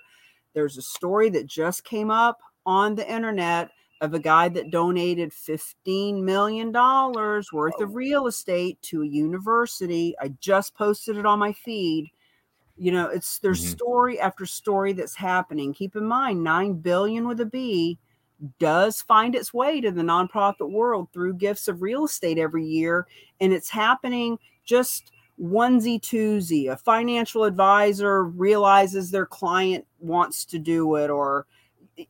[0.53, 3.69] there's a story that just came up on the internet
[4.01, 10.15] of a guy that donated $15 million worth of real estate to a university.
[10.19, 12.11] I just posted it on my feed
[12.77, 13.71] you know it's there's Mhm.
[13.71, 17.97] story after story that's happening keep in mind 9 billion with a b
[18.59, 23.07] does find its way to the nonprofit world through gifts of real estate every year
[23.41, 30.95] and it's happening just onesie twosie a financial advisor realizes their client wants to do
[30.95, 31.47] it or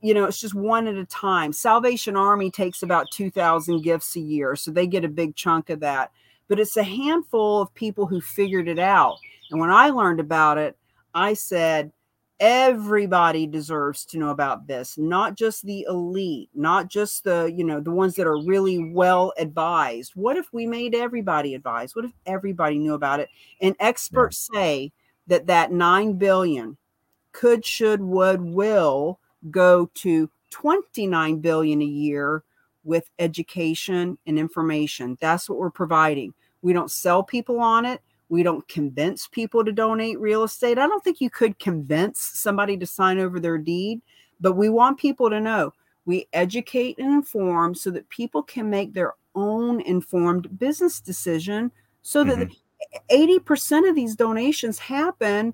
[0.02, 4.20] you know it's just one at a time salvation army takes about 2000 gifts a
[4.20, 6.12] year so they get a big chunk of that
[6.48, 9.18] but it's a handful of people who figured it out
[9.52, 10.78] and when I learned about it,
[11.14, 11.92] I said,
[12.40, 17.80] everybody deserves to know about this, not just the elite, not just the, you know,
[17.80, 20.12] the ones that are really well advised.
[20.16, 21.96] What if we made everybody advised?
[21.96, 23.30] What if everybody knew about it?
[23.60, 24.92] And experts say
[25.26, 26.78] that that 9 billion
[27.32, 29.20] could, should, would, will
[29.52, 32.44] go to 29 billion a year
[32.84, 35.18] with education and information.
[35.20, 36.34] That's what we're providing.
[36.62, 38.02] We don't sell people on it.
[38.30, 40.78] We don't convince people to donate real estate.
[40.78, 44.02] I don't think you could convince somebody to sign over their deed,
[44.40, 45.74] but we want people to know.
[46.06, 51.72] We educate and inform so that people can make their own informed business decision
[52.02, 52.56] so that Mhm.
[53.10, 55.54] 80% of these donations happen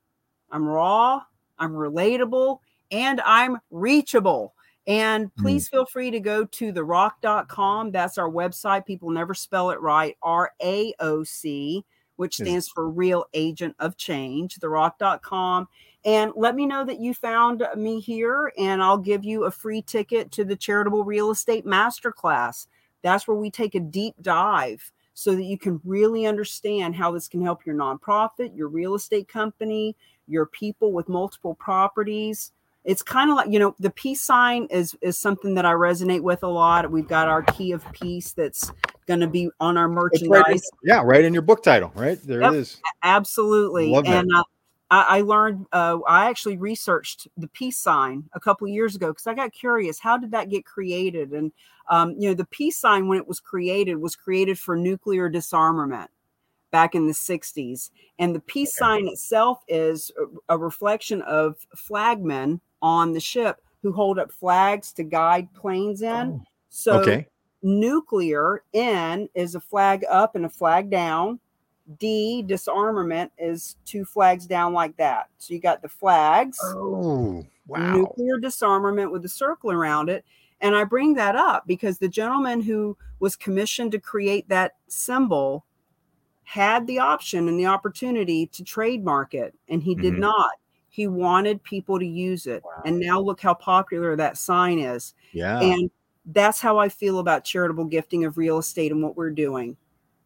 [0.50, 1.22] I'm raw,
[1.56, 2.58] I'm relatable,
[2.91, 4.55] and I'm reachable.
[4.86, 5.43] And hmm.
[5.43, 7.93] please feel free to go to theraoc.com.
[7.93, 8.86] That's our website.
[8.86, 10.16] People never spell it right.
[10.22, 11.84] R A O C
[12.20, 15.66] which stands for Real Agent of Change, theraoc.com.
[16.05, 19.80] And let me know that you found me here, and I'll give you a free
[19.80, 22.66] ticket to the Charitable Real Estate Masterclass.
[23.01, 27.26] That's where we take a deep dive so that you can really understand how this
[27.26, 29.97] can help your nonprofit, your real estate company,
[30.28, 32.53] your people with multiple properties.
[32.85, 36.22] It's kind of like, you know, the peace sign is is something that I resonate
[36.22, 36.91] with a lot.
[36.91, 38.72] We've got our key of peace that's
[39.07, 40.28] going to be on our merchandise.
[40.28, 42.18] Right yeah, right in your book title, right?
[42.22, 42.81] There yep, it is.
[43.03, 43.91] Absolutely.
[43.91, 44.45] Love and uh,
[44.91, 49.26] I, I, learned, uh, I actually researched the peace sign a couple years ago because
[49.26, 49.99] I got curious.
[50.01, 51.33] How did that get created?
[51.33, 51.53] And,
[51.89, 56.11] um, you know, the peace sign, when it was created, was created for nuclear disarmament
[56.70, 57.91] back in the 60s.
[58.18, 58.87] And the peace okay.
[58.87, 60.11] sign itself is
[60.49, 66.03] a, a reflection of flagmen on the ship who hold up flags to guide planes
[66.03, 66.41] in.
[66.41, 66.43] Oh.
[66.68, 67.26] So, okay.
[67.62, 71.41] nuclear N is a flag up and a flag down.
[71.99, 75.28] D disarmament is two flags down like that.
[75.39, 76.59] So you got the flags.
[76.62, 77.97] Oh, wow.
[77.97, 80.24] Nuclear disarmament with a circle around it.
[80.61, 85.64] And I bring that up because the gentleman who was commissioned to create that symbol
[86.45, 90.22] had the option and the opportunity to trademark it, and he did mm-hmm.
[90.22, 90.51] not.
[91.01, 92.62] He wanted people to use it.
[92.62, 92.82] Wow.
[92.84, 95.14] And now look how popular that sign is.
[95.32, 95.59] Yeah.
[95.59, 95.90] And
[96.26, 99.78] that's how I feel about charitable gifting of real estate and what we're doing.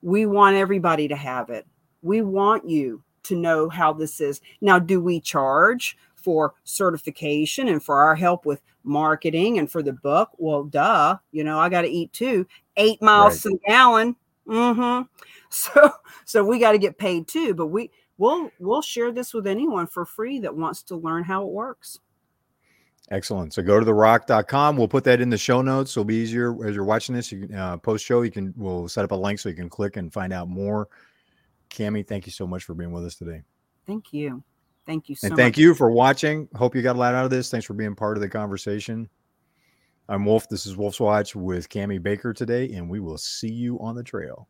[0.03, 1.64] We want everybody to have it.
[2.03, 4.41] We want you to know how this is.
[4.61, 9.93] Now, do we charge for certification and for our help with marketing and for the
[9.93, 10.31] book?
[10.39, 11.18] Well, duh.
[11.31, 12.49] You know, I got to eat too.
[12.77, 13.55] Eight miles right.
[13.55, 14.16] a gallon.
[14.49, 15.05] Mm-hmm.
[15.51, 15.93] So
[16.25, 17.55] so we got to get paid too.
[17.55, 21.43] But we we'll we'll share this with anyone for free that wants to learn how
[21.47, 21.99] it works.
[23.11, 23.53] Excellent.
[23.53, 24.77] So go to theraoc.com.
[24.77, 25.93] We'll put that in the show notes.
[25.93, 27.31] It'll be easier as you're watching this.
[27.31, 28.23] You can uh, post show.
[28.23, 30.89] You can we'll set up a link so you can click and find out more.
[31.71, 33.43] Cami, thank you so much for being with us today.
[33.87, 34.43] Thank you.
[34.87, 35.31] Thank you so much.
[35.33, 35.61] and thank much.
[35.61, 36.49] you for watching.
[36.55, 37.51] Hope you got a lot out of this.
[37.51, 39.09] Thanks for being part of the conversation.
[40.09, 40.49] I'm Wolfe.
[40.49, 44.03] This is Wolfe's Watch with Cami Baker today, and we will see you on the
[44.03, 44.49] trail.